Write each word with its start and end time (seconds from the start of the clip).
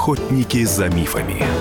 Охотники 0.00 0.64
за 0.64 0.88
мифами. 0.88 1.59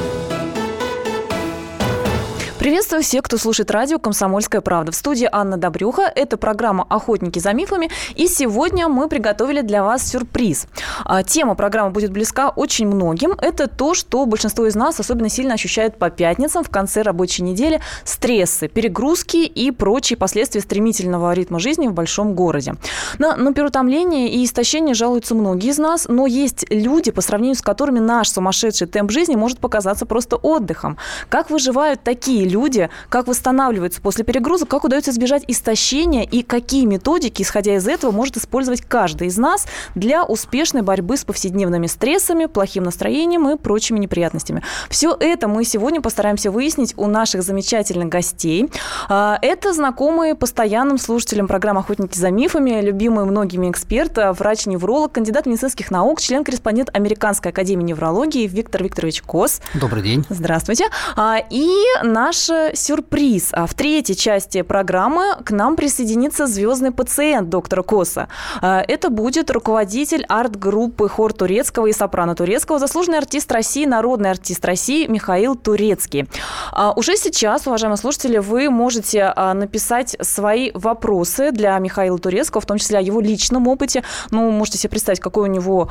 Приветствую 2.59 3.03
всех, 3.03 3.23
кто 3.23 3.37
слушает 3.37 3.71
радио 3.71 3.99
«Комсомольская 3.99 4.59
правда». 4.59 4.91
В 4.91 4.96
студии 4.96 5.29
Анна 5.31 5.55
Добрюха. 5.55 6.01
Это 6.13 6.35
программа 6.35 6.85
«Охотники 6.89 7.39
за 7.39 7.53
мифами». 7.53 7.89
И 8.17 8.28
сегодня 8.28 8.89
мы 8.89 9.07
приготовили 9.07 9.62
для 9.62 9.81
вас 9.81 10.05
сюрприз. 10.05 10.67
А, 11.06 11.24
тема 11.24 11.56
программы 11.56 11.92
будет 11.92 12.11
близка 12.11 12.49
очень 12.49 12.87
многим. 12.87 13.31
Это 13.42 13.69
то, 13.69 13.93
что 13.93 14.25
большинство 14.25 14.67
из 14.67 14.75
нас 14.75 14.99
особенно 14.99 15.29
сильно 15.29 15.53
ощущает 15.53 15.97
по 15.97 16.09
пятницам 16.09 16.66
в 16.66 16.70
конце 16.70 17.02
рабочей 17.02 17.43
недели. 17.43 17.80
Стрессы, 18.03 18.67
перегрузки 18.67 19.38
и 19.38 19.71
прочие 19.71 20.17
последствия 20.17 20.59
стремительного 20.59 21.31
ритма 21.31 21.59
жизни 21.59 21.88
в 21.88 21.94
большом 21.94 22.35
городе. 22.35 22.76
На, 23.20 23.38
на 23.38 23.53
переутомление 23.53 24.31
и 24.31 24.43
истощение 24.43 24.95
жалуются 24.95 25.34
многие 25.34 25.70
из 25.70 25.77
нас, 25.77 26.07
но 26.09 26.27
есть 26.27 26.65
люди, 26.70 27.12
по 27.12 27.21
сравнению 27.21 27.55
с 27.55 27.62
которыми 27.62 27.99
наш 27.99 28.29
сумасшедший 28.29 28.87
темп 28.87 29.12
жизни 29.12 29.37
может 29.37 29.59
показаться 29.59 30.05
просто 30.05 30.35
отдыхом. 30.35 30.98
Как 31.29 31.49
выживают 31.49 32.03
такие 32.03 32.48
люди, 32.49 32.89
как 33.08 33.27
восстанавливаются 33.27 34.02
после 34.02 34.26
перегруза, 34.26 34.66
как 34.66 34.84
удается 34.84 35.12
избежать 35.12 35.44
истощения 35.48 36.23
и 36.23 36.44
какие 36.44 36.85
методики, 36.85 37.41
исходя 37.44 37.76
из 37.76 37.88
этого, 37.88 38.12
может 38.12 38.38
использовать 38.38 38.81
каждый 38.81 39.27
из 39.27 39.38
нас 39.38 39.67
для 39.95 40.23
успешной 40.23 40.81
борьбы 40.81 41.17
с 41.17 41.23
повседневными 41.23 41.88
стрессами, 41.88 42.45
плохим 42.45 42.84
настроением 42.84 43.48
и 43.49 43.57
прочими 43.57 43.99
неприятностями. 43.99 44.63
Все 44.90 45.16
это 45.20 45.48
мы 45.48 45.63
сегодня 45.63 46.02
постараемся 46.02 46.52
выяснить 46.52 46.93
у 46.98 47.07
наших 47.07 47.43
замечательных 47.43 48.09
гостей. 48.09 48.70
А, 49.07 49.38
это 49.41 49.73
знакомые 49.73 50.35
постоянным 50.35 50.98
слушателям 50.98 51.48
программы 51.48 51.81
«Охотники 51.81 52.18
за 52.18 52.31
мифами», 52.31 52.81
любимый 52.81 53.26
многими 53.26 53.70
эксперт, 53.70 54.18
врач-невролог, 54.18 55.12
кандидат 55.12 55.45
медицинских 55.45 55.91
наук, 55.91 56.21
член-корреспондент 56.21 56.90
Американской 56.93 57.51
академии 57.51 57.84
неврологии 57.84 58.48
Виктор 58.48 58.84
Викторович 58.84 59.21
Кос. 59.21 59.62
Добрый 59.73 60.01
день. 60.04 60.26
Здравствуйте. 60.29 60.85
А, 61.16 61.38
и 61.49 61.70
наш 62.04 62.38
наш 62.40 62.77
сюрприз. 62.77 63.49
А 63.51 63.65
в 63.65 63.73
третьей 63.73 64.16
части 64.16 64.62
программы 64.62 65.36
к 65.44 65.52
нам 65.52 65.76
присоединится 65.76 66.48
звездный 66.48 66.92
пациент 66.92 67.50
доктора 67.50 67.84
Коса. 67.84 68.28
А, 68.62 68.84
это 68.88 69.09
будет 69.09 69.52
руководитель 69.52 70.26
арт-группы 70.28 71.10
хор 71.10 71.34
турецкого 71.34 71.88
и 71.88 71.94
сопрано 71.94 72.36
турецкого, 72.36 72.80
заслуженный 72.80 73.17
артист 73.17 73.52
России, 73.52 73.86
народный 73.86 74.32
артист 74.32 74.64
России 74.66 75.08
Михаил 75.08 75.56
Турецкий. 75.56 76.28
А, 76.72 76.94
уже 76.95 77.16
сейчас, 77.17 77.67
уважаемые 77.67 77.98
слушатели, 77.98 78.38
вы 78.38 78.70
можете 78.70 79.34
а, 79.36 79.54
написать 79.54 80.16
свои 80.22 80.72
вопросы 80.73 81.52
для 81.52 81.78
Михаила 81.80 82.17
Турецкого, 82.17 82.62
в 82.62 82.66
том 82.66 82.78
числе 82.78 83.00
о 83.00 83.02
его 83.02 83.20
личном 83.20 83.67
опыте. 83.67 84.04
Ну, 84.32 84.50
можете 84.52 84.78
себе 84.78 84.92
представить, 84.92 85.20
какой 85.20 85.50
у 85.50 85.52
него 85.52 85.90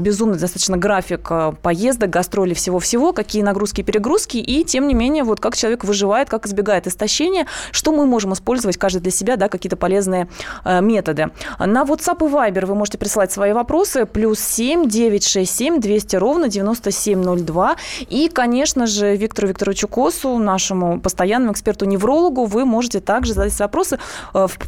безумный 0.00 0.38
достаточно 0.38 0.76
график 0.76 1.30
поездок, 1.62 2.10
гастролей, 2.10 2.54
всего-всего, 2.54 3.12
какие 3.12 3.42
нагрузки 3.42 3.80
и 3.80 3.84
перегрузки, 3.84 4.36
и 4.38 4.64
тем 4.64 4.88
не 4.88 4.94
менее, 4.94 5.24
вот 5.24 5.40
как 5.40 5.56
человек 5.56 5.84
выживает, 5.88 6.28
как 6.28 6.46
избегает 6.46 6.86
истощения, 6.86 7.46
что 7.72 7.92
мы 7.92 8.06
можем 8.06 8.32
использовать 8.32 8.76
каждый 8.76 9.00
для 9.00 9.10
себя, 9.10 9.36
да, 9.36 9.48
какие-то 9.48 9.76
полезные 9.76 10.28
э, 10.64 10.80
методы. 10.80 11.30
На 11.58 11.82
WhatsApp 11.84 12.26
и 12.26 12.30
Viber 12.30 12.66
вы 12.66 12.74
можете 12.74 12.98
присылать 12.98 13.32
свои 13.32 13.52
вопросы. 13.52 14.06
Плюс 14.06 14.38
7 14.38 14.88
967 14.88 15.80
200 15.80 16.16
ровно 16.16 16.48
9702. 16.48 17.76
И, 18.08 18.28
конечно 18.28 18.86
же, 18.86 19.16
Виктору 19.16 19.48
Викторовичу 19.48 19.88
Косу, 19.88 20.38
нашему 20.38 21.00
постоянному 21.00 21.52
эксперту-неврологу, 21.52 22.44
вы 22.44 22.64
можете 22.64 23.00
также 23.00 23.34
задать 23.34 23.58
вопросы 23.58 23.98
э, 24.34 24.46
в 24.46 24.58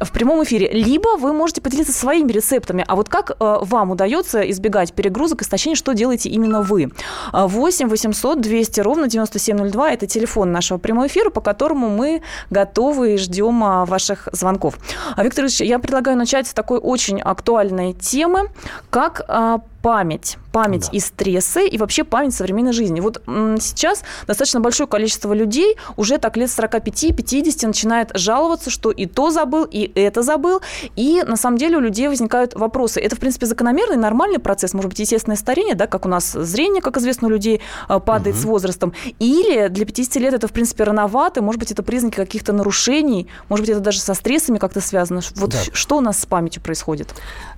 в 0.00 0.12
прямом 0.12 0.42
эфире, 0.44 0.70
либо 0.72 1.16
вы 1.18 1.32
можете 1.32 1.60
поделиться 1.60 1.92
своими 1.92 2.32
рецептами. 2.32 2.84
А 2.88 2.96
вот 2.96 3.08
как 3.08 3.32
э, 3.32 3.34
вам 3.38 3.90
удается 3.90 4.40
избегать 4.50 4.94
перегрузок, 4.94 5.42
истощения, 5.42 5.76
что 5.76 5.92
делаете 5.92 6.30
именно 6.30 6.62
вы? 6.62 6.90
8 7.32 7.88
800 7.88 8.40
200 8.40 8.80
ровно 8.80 9.08
9702– 9.08 9.90
это 9.92 10.06
телефон 10.06 10.52
нашего 10.52 10.69
прямого 10.78 11.06
эфира, 11.06 11.30
по 11.30 11.40
которому 11.40 11.88
мы 11.88 12.22
готовы 12.50 13.14
и 13.14 13.16
ждем 13.16 13.62
а, 13.64 13.84
ваших 13.84 14.28
звонков. 14.32 14.78
А, 15.16 15.24
Виктор 15.24 15.44
Ильич, 15.44 15.60
я 15.60 15.78
предлагаю 15.78 16.16
начать 16.16 16.46
с 16.46 16.54
такой 16.54 16.78
очень 16.78 17.20
актуальной 17.20 17.92
темы, 17.92 18.50
как 18.90 19.22
а, 19.28 19.60
память, 19.82 20.36
память 20.52 20.90
да. 20.90 20.96
и 20.96 21.00
стрессы, 21.00 21.66
и 21.66 21.78
вообще 21.78 22.04
память 22.04 22.34
современной 22.34 22.72
жизни. 22.72 23.00
Вот 23.00 23.22
сейчас 23.26 24.02
достаточно 24.26 24.60
большое 24.60 24.88
количество 24.88 25.32
людей 25.32 25.76
уже 25.96 26.18
так 26.18 26.36
лет 26.36 26.50
45-50 26.50 27.66
начинает 27.66 28.10
жаловаться, 28.14 28.70
что 28.70 28.90
и 28.90 29.06
то 29.06 29.30
забыл, 29.30 29.64
и 29.64 29.90
это 29.94 30.22
забыл, 30.22 30.60
и 30.96 31.22
на 31.26 31.36
самом 31.36 31.56
деле 31.58 31.78
у 31.78 31.80
людей 31.80 32.08
возникают 32.08 32.54
вопросы. 32.54 33.00
Это, 33.00 33.16
в 33.16 33.18
принципе, 33.18 33.46
закономерный, 33.46 33.96
нормальный 33.96 34.38
процесс, 34.38 34.74
может 34.74 34.90
быть, 34.90 34.98
естественное 34.98 35.36
старение, 35.36 35.74
да, 35.74 35.86
как 35.86 36.04
у 36.04 36.08
нас 36.08 36.32
зрение, 36.32 36.82
как 36.82 36.96
известно, 36.98 37.28
у 37.28 37.30
людей 37.30 37.60
а, 37.88 38.00
падает 38.00 38.36
угу. 38.36 38.42
с 38.42 38.44
возрастом, 38.46 38.92
или 39.18 39.68
для 39.68 39.86
50 39.86 40.16
лет 40.16 40.34
это, 40.34 40.48
в 40.48 40.52
принципе, 40.52 40.84
рановато, 40.84 41.42
может 41.42 41.58
быть, 41.58 41.70
это 41.70 41.82
признаки 41.82 42.16
каких-то 42.16 42.52
нарушений, 42.52 43.28
может 43.48 43.64
быть, 43.64 43.70
это 43.70 43.80
даже 43.80 44.00
со 44.00 44.14
стрессами 44.14 44.58
как-то 44.58 44.80
связано. 44.80 45.20
Вот 45.36 45.50
да. 45.50 45.58
что 45.72 45.96
у 45.98 46.00
нас 46.00 46.18
с 46.18 46.26
памятью 46.26 46.62
происходит? 46.62 47.14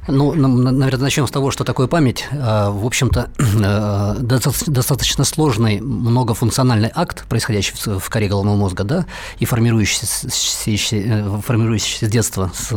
Ну, 0.08 0.34
наверное, 0.34 1.04
начнем 1.04 1.26
с 1.26 1.30
того, 1.30 1.50
что 1.50 1.64
такое 1.64 1.86
память. 1.86 2.11
А, 2.32 2.70
в 2.70 2.84
общем-то, 2.84 3.30
э, 3.38 4.16
достаточно 4.66 5.24
сложный 5.24 5.80
многофункциональный 5.80 6.90
акт, 6.94 7.24
происходящий 7.28 7.74
в 7.76 8.08
коре 8.10 8.28
головного 8.28 8.56
мозга, 8.56 8.84
да, 8.84 9.06
и 9.38 9.44
формирующийся, 9.44 10.28
э, 10.96 11.40
формирующийся 11.44 12.06
с 12.06 12.08
детства, 12.10 12.50
с 12.54 12.72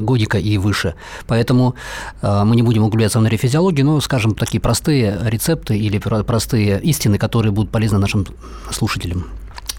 годика 0.00 0.38
и 0.38 0.58
выше. 0.58 0.94
Поэтому 1.26 1.74
э, 2.22 2.44
мы 2.44 2.56
не 2.56 2.62
будем 2.62 2.84
углубляться 2.84 3.18
в 3.18 3.22
нейрофизиологию, 3.22 3.86
но 3.86 4.00
скажем 4.00 4.34
такие 4.34 4.60
простые 4.60 5.18
рецепты 5.24 5.78
или 5.78 5.98
простые 5.98 6.80
истины, 6.82 7.18
которые 7.18 7.52
будут 7.52 7.70
полезны 7.70 7.98
нашим 7.98 8.26
слушателям. 8.70 9.26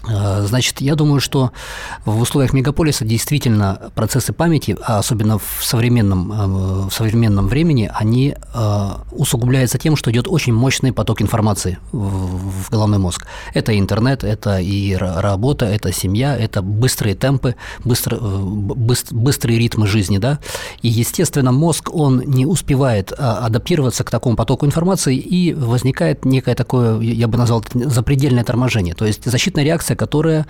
Э, 0.08 0.42
значит, 0.46 0.80
я 0.80 0.94
думаю, 0.94 1.20
что 1.20 1.52
в 2.04 2.20
условиях 2.20 2.52
мегаполиса 2.52 3.04
действительно 3.04 3.90
процессы 3.94 4.32
памяти, 4.32 4.76
а 4.82 4.98
особенно 4.98 5.38
в 5.38 5.58
современном, 5.62 6.32
э, 6.32 6.88
в 6.88 6.90
современном 6.90 7.48
времени, 7.48 7.90
они 7.94 8.34
э, 8.34 8.88
усугубляются 9.12 9.78
тем, 9.78 9.96
что 9.96 10.10
идет 10.10 10.26
очень 10.28 10.54
мощный 10.54 10.92
поток 10.92 11.20
информации 11.22 11.78
в 11.92 12.70
головной 12.70 12.98
мозг. 12.98 13.26
Это 13.54 13.78
интернет, 13.78 14.24
это 14.24 14.58
и 14.58 14.94
работа, 14.94 15.66
это 15.66 15.92
семья, 15.92 16.36
это 16.36 16.62
быстрые 16.62 17.14
темпы, 17.14 17.56
быстро, 17.84 18.18
быстрые 18.18 19.58
ритмы 19.58 19.86
жизни, 19.86 20.18
да. 20.18 20.38
И, 20.82 20.88
естественно, 20.88 21.52
мозг, 21.52 21.90
он 21.92 22.22
не 22.26 22.46
успевает 22.46 23.12
адаптироваться 23.12 24.04
к 24.04 24.10
такому 24.10 24.36
потоку 24.36 24.66
информации, 24.66 25.16
и 25.16 25.52
возникает 25.52 26.24
некое 26.24 26.54
такое, 26.54 27.00
я 27.00 27.28
бы 27.28 27.36
назвал, 27.38 27.64
запредельное 27.74 28.44
торможение. 28.44 28.94
То 28.94 29.04
есть 29.04 29.24
защитная 29.24 29.64
реакция 29.64 29.89
реакция, 29.90 29.96
которая 29.96 30.46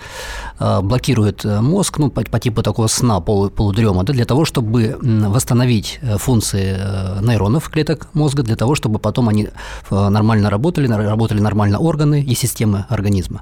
э, 0.59 0.81
блокирует 0.81 1.45
э, 1.45 1.61
мозг, 1.61 1.99
ну, 1.99 2.09
по, 2.09 2.21
по 2.21 2.39
типу 2.39 2.61
такого 2.61 2.87
сна, 2.87 3.19
полу, 3.19 3.49
полудрема, 3.49 4.03
да, 4.03 4.13
для 4.13 4.25
того, 4.25 4.45
чтобы 4.45 4.97
восстановить 5.01 5.99
э, 6.01 6.17
функции 6.17 6.77
нейронов 7.21 7.69
клеток 7.69 8.07
мозга, 8.13 8.43
для 8.43 8.55
того, 8.55 8.75
чтобы 8.75 8.99
потом 8.99 9.29
они 9.29 9.49
нормально 9.89 10.49
работали, 10.49 10.87
работали 10.87 11.41
нормально 11.41 11.79
органы 11.79 12.21
и 12.21 12.35
системы 12.35 12.85
организма. 12.89 13.41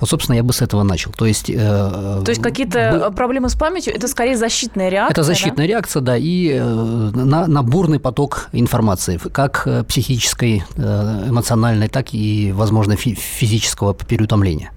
Вот, 0.00 0.10
собственно, 0.10 0.36
я 0.36 0.42
бы 0.42 0.52
с 0.52 0.62
этого 0.62 0.84
начал. 0.84 1.12
То 1.12 1.26
есть, 1.26 1.46
То 1.46 2.24
есть 2.28 2.42
какие-то 2.42 3.08
бы... 3.08 3.16
проблемы 3.16 3.48
с 3.48 3.54
памятью– 3.54 3.94
это 3.96 4.08
скорее 4.08 4.36
защитная 4.36 4.90
реакция? 4.90 5.12
Это 5.12 5.22
защитная 5.22 5.66
да? 5.66 5.72
реакция, 5.72 6.02
да, 6.02 6.16
и 6.16 6.60
на, 6.60 7.46
на 7.46 7.62
бурный 7.62 7.98
поток 7.98 8.48
информации, 8.52 9.18
как 9.32 9.68
психической, 9.88 10.64
эмоциональной, 10.76 11.88
так 11.88 12.14
и, 12.14 12.52
возможно, 12.52 12.96
физического 12.96 13.94
переутомления. 13.94 14.70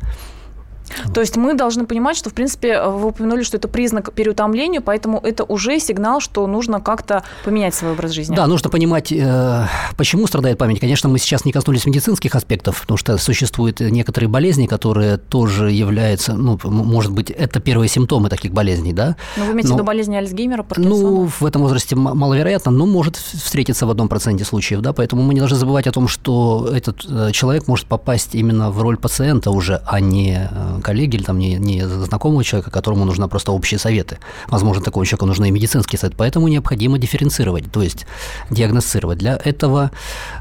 То 1.13 1.21
есть 1.21 1.37
мы 1.37 1.53
должны 1.53 1.85
понимать, 1.85 2.17
что, 2.17 2.29
в 2.29 2.33
принципе, 2.33 2.81
вы 2.83 3.09
упомянули, 3.09 3.43
что 3.43 3.57
это 3.57 3.67
признак 3.67 4.13
переутомления, 4.13 4.81
поэтому 4.81 5.19
это 5.19 5.43
уже 5.43 5.79
сигнал, 5.79 6.19
что 6.19 6.45
нужно 6.47 6.79
как-то 6.79 7.23
поменять 7.43 7.75
свой 7.75 7.91
образ 7.91 8.11
жизни. 8.11 8.35
Да, 8.35 8.47
нужно 8.47 8.69
понимать, 8.69 9.11
э, 9.11 9.65
почему 9.97 10.27
страдает 10.27 10.57
память. 10.57 10.79
Конечно, 10.79 11.09
мы 11.09 11.19
сейчас 11.19 11.45
не 11.45 11.51
коснулись 11.51 11.85
медицинских 11.85 12.35
аспектов, 12.35 12.81
потому 12.81 12.97
что 12.97 13.17
существуют 13.17 13.79
некоторые 13.79 14.29
болезни, 14.29 14.67
которые 14.67 15.17
тоже 15.17 15.71
являются, 15.71 16.33
ну, 16.33 16.59
может 16.63 17.11
быть, 17.11 17.29
это 17.31 17.59
первые 17.59 17.89
симптомы 17.89 18.29
таких 18.29 18.51
болезней, 18.51 18.93
да. 18.93 19.15
Ну, 19.37 19.45
вы 19.45 19.51
имеете 19.53 19.69
в 19.69 19.73
виду 19.73 19.83
болезни 19.83 20.15
Альцгеймера, 20.15 20.63
Паркинсона? 20.63 20.95
Ну, 20.95 21.29
в 21.39 21.45
этом 21.45 21.61
возрасте 21.61 21.95
маловероятно, 21.95 22.71
но 22.71 22.85
может 22.85 23.15
встретиться 23.15 23.85
в 23.85 23.89
одном 23.89 24.09
проценте 24.09 24.45
случаев, 24.45 24.81
да, 24.81 24.93
поэтому 24.93 25.23
мы 25.23 25.33
не 25.33 25.39
должны 25.39 25.57
забывать 25.57 25.87
о 25.87 25.91
том, 25.91 26.07
что 26.07 26.69
этот 26.73 27.05
э, 27.09 27.31
человек 27.31 27.67
может 27.67 27.85
попасть 27.85 28.35
именно 28.35 28.71
в 28.71 28.81
роль 28.81 28.97
пациента 28.97 29.51
уже, 29.51 29.81
а 29.85 29.99
не 29.99 30.49
э, 30.51 30.78
коллеги 30.81 31.17
или 31.17 31.23
там 31.23 31.37
не, 31.39 31.55
не 31.55 31.87
знакомого 31.87 32.43
человека, 32.43 32.71
которому 32.71 33.05
нужны 33.05 33.27
просто 33.27 33.51
общие 33.51 33.79
советы. 33.79 34.19
Возможно, 34.47 34.83
такому 34.83 35.05
человеку 35.05 35.25
нужны 35.25 35.47
и 35.47 35.51
медицинские 35.51 35.99
советы. 35.99 36.17
Поэтому 36.17 36.47
необходимо 36.47 36.97
дифференцировать, 36.97 37.71
то 37.71 37.81
есть 37.81 38.05
диагностировать. 38.49 39.19
Для 39.19 39.39
этого 39.43 39.91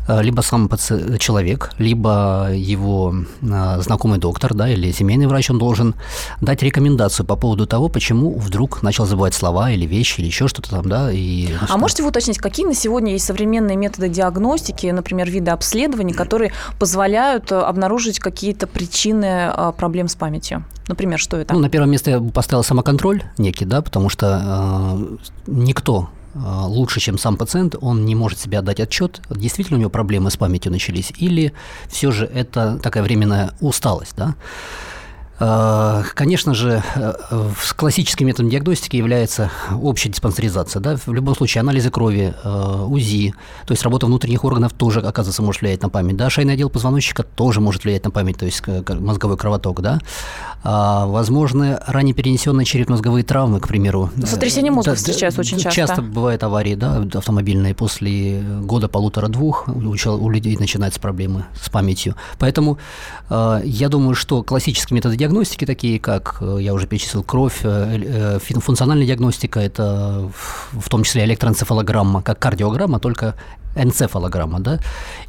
э, 0.09 0.23
либо 0.23 0.41
сам 0.43 0.69
человек, 1.19 1.73
либо 1.79 2.49
его 2.53 3.15
э, 3.43 3.81
знакомый 3.81 4.19
доктор 4.19 4.55
да, 4.55 4.69
или 4.69 4.93
семейный 4.93 5.27
врач, 5.27 5.51
он 5.51 5.59
должен 5.59 5.95
дать 6.41 6.63
рекомендацию 6.63 7.27
по 7.27 7.37
поводу 7.37 7.67
того, 7.67 7.89
почему 7.89 8.39
вдруг 8.39 8.83
начал 8.83 9.07
забывать 9.07 9.35
слова 9.35 9.71
или 9.71 9.87
вещи, 9.87 10.21
или 10.21 10.27
еще 10.27 10.49
что-то 10.49 10.71
там, 10.71 10.89
да. 10.89 11.11
И, 11.13 11.49
ну, 11.49 11.67
а 11.69 11.77
можете 11.77 12.03
вы 12.03 12.11
уточнить, 12.11 12.39
какие 12.39 12.67
на 12.67 12.75
сегодня 12.75 13.13
есть 13.13 13.25
современные 13.25 13.77
методы 13.77 14.09
диагностики, 14.09 14.87
например, 14.87 15.31
виды 15.31 15.51
обследований, 15.51 16.13
которые 16.13 16.53
позволяют 16.79 17.53
обнаружить 17.53 18.19
какие-то 18.19 18.67
причины 18.67 19.53
проблем 19.77 20.09
с 20.09 20.15
памятью? 20.15 20.28
Например, 20.89 21.19
что 21.19 21.37
это? 21.37 21.55
Ну, 21.55 21.61
на 21.61 21.69
первое 21.69 21.89
место 21.89 22.11
я 22.11 22.21
поставил 22.21 22.63
самоконтроль 22.63 23.23
некий, 23.39 23.65
да, 23.65 23.83
потому 23.83 24.09
что 24.09 24.97
э, 24.97 25.17
никто 25.47 26.11
э, 26.35 26.39
лучше, 26.39 27.01
чем 27.01 27.19
сам 27.19 27.37
пациент, 27.37 27.77
он 27.81 28.05
не 28.05 28.15
может 28.15 28.39
себе 28.39 28.59
отдать 28.59 28.81
отчет, 28.81 29.21
действительно 29.31 29.79
у 29.79 29.81
него 29.81 29.91
проблемы 29.91 30.31
с 30.31 30.37
памятью 30.37 30.73
начались, 30.73 31.13
или 31.19 31.53
все 31.89 32.11
же 32.11 32.25
это 32.27 32.79
такая 32.83 33.03
временная 33.03 33.53
усталость, 33.61 34.15
да. 34.17 34.35
Э, 35.41 36.03
конечно 36.15 36.55
же, 36.55 36.83
э, 36.95 37.15
классическим 37.77 38.27
методом 38.27 38.51
диагностики 38.51 38.97
является 38.97 39.51
общая 39.81 40.09
диспансеризация. 40.09 40.81
Да? 40.81 40.97
В 40.97 41.13
любом 41.13 41.37
случае, 41.37 41.61
анализы 41.61 41.91
крови, 41.91 42.35
э, 42.43 42.85
УЗИ, 42.89 43.35
то 43.67 43.73
есть 43.73 43.83
работа 43.83 44.07
внутренних 44.07 44.45
органов 44.45 44.73
тоже, 44.73 45.01
оказывается, 45.01 45.43
может 45.43 45.63
влиять 45.63 45.83
на 45.83 45.89
память. 45.89 46.17
Да? 46.17 46.29
Шейный 46.31 46.55
отдел 46.55 46.71
позвоночника 46.71 47.23
тоже 47.23 47.61
может 47.61 47.85
влиять 47.85 48.05
на 48.05 48.11
память, 48.11 48.39
то 48.39 48.47
есть 48.47 48.63
мозговой 48.89 49.37
кровоток. 49.37 49.81
Да? 49.81 50.01
А, 50.65 51.07
возможно, 51.07 51.83
ранее 51.87 52.15
перенесенные 52.15 52.65
черепно-мозговые 52.65 53.23
травмы, 53.23 53.61
к 53.61 53.69
примеру. 53.69 54.11
Сотрясение 54.25 54.73
мозга 54.73 54.93
да, 54.93 54.97
встречаются 54.97 55.41
очень 55.41 55.59
часто. 55.59 55.71
Часто 55.71 56.03
бывают 56.03 56.43
аварии 56.43 56.75
да, 56.75 57.07
автомобильные 57.15 57.75
после 57.75 58.41
года, 58.63 58.89
полутора-двух 58.89 59.69
у, 59.69 60.31
людей 60.31 60.57
начинаются 60.57 60.99
проблемы 60.99 61.45
с 61.61 61.69
памятью. 61.69 62.17
Поэтому 62.39 62.79
я 63.31 63.89
думаю, 63.89 64.15
что 64.15 64.43
классические 64.43 64.97
методы 64.97 65.17
диагностики 65.17 65.28
диагностики, 65.29 65.67
такие 65.67 65.99
как, 66.01 66.39
э, 66.41 66.59
я 66.61 66.73
уже 66.75 66.87
перечислил, 66.87 67.23
кровь, 67.23 67.61
э, 67.63 68.39
э, 68.39 68.61
функциональная 68.61 69.07
диагностика, 69.07 69.61
это 69.61 70.31
в 70.73 70.89
том 70.89 71.03
числе 71.05 71.25
электроэнцефалограмма, 71.25 72.23
как 72.23 72.39
кардиограмма, 72.39 72.99
только 72.99 73.35
энцефалограмма, 73.75 74.61
да, 74.61 74.81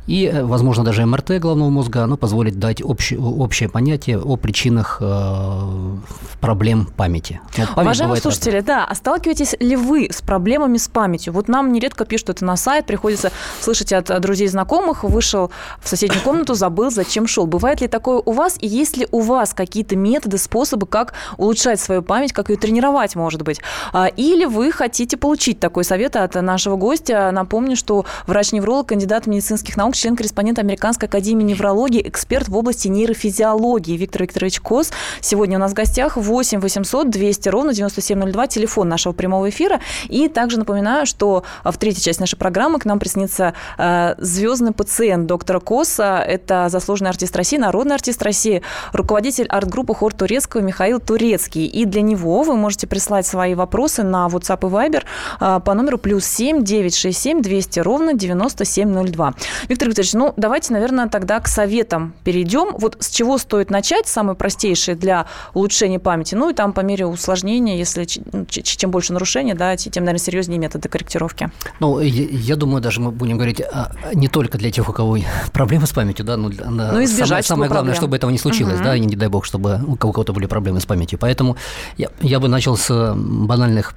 и, 0.10 0.26
э, 0.26 0.44
возможно, 0.44 0.84
даже 0.84 1.06
МРТ 1.06 1.40
головного 1.40 1.70
мозга, 1.70 2.04
оно 2.04 2.18
позволит 2.18 2.58
дать 2.58 2.82
общее, 2.82 3.20
общее 3.20 3.70
понятие 3.70 4.20
о 4.20 4.38
причинах 4.38 4.98
э, 5.02 5.98
проблем 6.42 6.88
памяти. 6.98 7.42
память 7.56 7.78
Уважаемые 7.78 8.20
слушатели, 8.20 8.58
разная. 8.58 8.78
да, 8.78 8.86
а 8.86 8.96
сталкиваетесь 8.96 9.56
ли 9.60 9.76
вы 9.76 10.10
с 10.12 10.22
проблемами 10.22 10.78
с 10.78 10.88
памятью? 10.88 11.34
Вот 11.34 11.48
нам 11.48 11.72
нередко 11.72 12.06
пишут 12.06 12.30
это 12.30 12.46
на 12.46 12.58
сайт, 12.58 12.88
приходится 12.88 13.32
слышать 13.62 13.94
от 13.94 14.20
друзей 14.20 14.46
и 14.46 14.50
знакомых, 14.50 15.04
вышел 15.04 15.52
в 15.80 15.88
соседнюю 15.88 16.24
комнату, 16.24 16.56
забыл, 16.56 16.90
зачем 16.90 17.28
шел. 17.28 17.46
Бывает 17.46 17.82
ли 17.82 17.88
такое 17.88 18.22
у 18.26 18.32
вас, 18.32 18.58
и 18.60 18.68
есть 18.68 18.98
ли 18.98 19.08
у 19.12 19.20
вас 19.20 19.54
какие-то 19.54 19.96
методы, 19.96 20.40
способы, 20.40 20.88
как 20.88 21.14
улучшать 21.38 21.80
свою 21.80 22.02
память, 22.02 22.34
как 22.34 22.50
ее 22.50 22.58
тренировать, 22.58 23.16
может 23.16 23.44
быть? 23.44 23.62
А, 23.94 24.08
или 24.08 24.46
вы 24.46 24.72
хотите 24.72 25.18
получить 25.18 25.60
такой 25.60 25.84
совет 25.84 26.16
от 26.16 26.34
нашего 26.34 26.78
гостя? 26.78 27.30
Напомню, 27.32 27.76
что 27.76 28.06
врач-невролог, 28.40 28.88
кандидат 28.88 29.28
медицинских 29.28 29.76
наук, 29.76 29.96
член-корреспондент 29.96 30.60
Американской 30.60 31.10
академии 31.10 31.44
неврологии, 31.44 32.02
эксперт 32.08 32.48
в 32.48 32.56
области 32.56 32.88
нейрофизиологии 32.88 33.98
Виктор 33.98 34.22
Викторович 34.22 34.62
Кос. 34.62 34.92
Сегодня 35.20 35.58
у 35.58 35.60
нас 35.60 35.72
в 35.72 35.74
гостях 35.74 36.16
8 36.16 36.62
800 36.62 37.10
200 37.10 37.50
ровно 37.50 37.74
9702, 37.74 38.48
телефон 38.48 38.88
нашего 38.88 39.12
прямого 39.12 39.50
эфира. 39.50 39.82
И 40.08 40.30
также 40.30 40.58
напоминаю, 40.58 41.06
что 41.06 41.44
в 41.66 41.78
третьей 41.78 42.02
части 42.02 42.22
нашей 42.22 42.38
программы 42.38 42.80
к 42.80 42.86
нам 42.86 42.98
приснится 42.98 43.56
э, 43.78 44.16
звездный 44.20 44.72
пациент 44.72 45.26
доктора 45.26 45.60
Коса. 45.60 46.24
Это 46.24 46.70
заслуженный 46.70 47.10
артист 47.10 47.36
России, 47.36 47.58
народный 47.58 47.96
артист 47.96 48.24
России, 48.24 48.62
руководитель 48.94 49.48
арт-группы 49.48 49.94
хор 49.94 50.14
турецкого 50.14 50.62
Михаил 50.62 51.02
Турецкий. 51.02 51.66
И 51.66 51.84
для 51.84 52.02
него 52.02 52.44
вы 52.44 52.56
можете 52.56 52.88
прислать 52.88 53.28
свои 53.28 53.54
вопросы 53.54 54.04
на 54.04 54.28
WhatsApp 54.28 54.66
и 54.66 54.72
Viber 54.72 55.04
э, 55.42 55.60
по 55.60 55.74
номеру 55.74 55.98
плюс 55.98 56.24
7 56.24 56.64
967 56.64 57.42
200 57.42 57.80
ровно 57.82 58.14
9702. 58.20 59.34
Виктор 59.68 59.88
Викторович, 59.88 60.14
ну 60.14 60.34
давайте, 60.38 60.74
наверное, 60.74 61.08
тогда 61.08 61.40
к 61.40 61.48
советам 61.48 62.14
перейдем. 62.24 62.76
Вот 62.78 62.98
с 63.00 63.10
чего 63.10 63.38
стоит 63.38 63.70
начать, 63.70 64.08
самые 64.08 64.36
простейшие 64.36 64.96
для 64.96 65.26
улучшения 65.54 66.00
памяти, 66.00 66.36
ну 66.36 66.50
и 66.50 66.54
там 66.54 66.74
по 66.74 66.82
мере 66.82 67.06
усложнения, 67.06 67.78
если 67.78 68.08
ну, 68.32 68.46
чем 68.46 68.92
больше 68.92 69.14
нарушений, 69.14 69.54
да, 69.54 69.76
тем, 69.76 70.04
наверное, 70.04 70.24
серьезнее 70.24 70.60
методы 70.60 70.90
корректировки. 70.90 71.50
Ну, 71.80 72.00
я, 72.00 72.26
я 72.30 72.56
думаю, 72.56 72.82
даже 72.82 73.02
мы 73.02 73.12
будем 73.12 73.38
говорить 73.38 73.62
а, 73.62 73.92
не 74.14 74.28
только 74.28 74.58
для 74.58 74.72
тех, 74.72 74.88
у 74.90 74.94
кого 74.94 75.18
проблемы 75.54 75.88
с 75.88 75.92
памятью, 75.92 76.26
да, 76.26 76.38
но 76.38 76.50
ну, 76.50 77.04
избежать 77.04 77.46
самое, 77.46 77.70
самое 77.70 77.72
главное, 77.72 77.96
чтобы 77.96 78.16
этого 78.16 78.30
не 78.32 78.38
случилось, 78.38 78.76
угу. 78.76 78.84
да, 78.84 78.96
и 78.96 79.00
не 79.00 79.16
дай 79.16 79.30
бог, 79.30 79.46
чтобы 79.46 79.82
у 79.88 79.96
кого-то 79.96 80.34
были 80.34 80.46
проблемы 80.46 80.80
с 80.80 80.86
памятью. 80.86 81.20
Поэтому 81.20 81.58
я, 81.98 82.10
я 82.22 82.40
бы 82.40 82.48
начал 82.48 82.78
с 82.78 83.14
банальных 83.16 83.94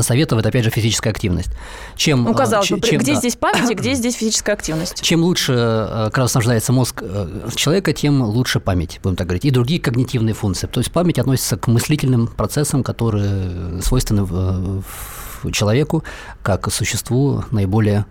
советов 0.00 0.38
это 0.38 0.48
опять 0.48 0.64
же 0.64 0.70
физическая 0.70 1.12
активность. 1.12 1.50
Чем, 1.96 2.24
ну, 2.24 2.34
казалось 2.34 2.70
бы, 2.70 2.80
чем, 2.80 2.98
где 2.98 3.12
да. 3.12 3.18
здесь 3.18 3.36
память 3.36 3.70
и 3.70 3.74
где 3.82 3.92
здесь 3.94 4.14
физическая 4.14 4.54
активность? 4.54 5.02
Чем 5.02 5.22
лучше 5.22 5.52
э, 5.54 6.10
кровоснабжается 6.12 6.72
мозг 6.72 7.02
э, 7.02 7.48
человека, 7.54 7.92
тем 7.92 8.22
лучше 8.22 8.60
память, 8.60 9.00
будем 9.02 9.16
так 9.16 9.26
говорить, 9.26 9.44
и 9.44 9.50
другие 9.50 9.80
когнитивные 9.80 10.34
функции. 10.34 10.66
То 10.66 10.80
есть 10.80 10.90
память 10.92 11.18
относится 11.18 11.56
к 11.56 11.66
мыслительным 11.66 12.28
процессам, 12.28 12.82
которые 12.82 13.82
свойственны 13.82 14.24
в 14.24 14.82
человеку 15.50 16.04
как 16.42 16.70
существу 16.72 17.44
наиболее 17.50 18.04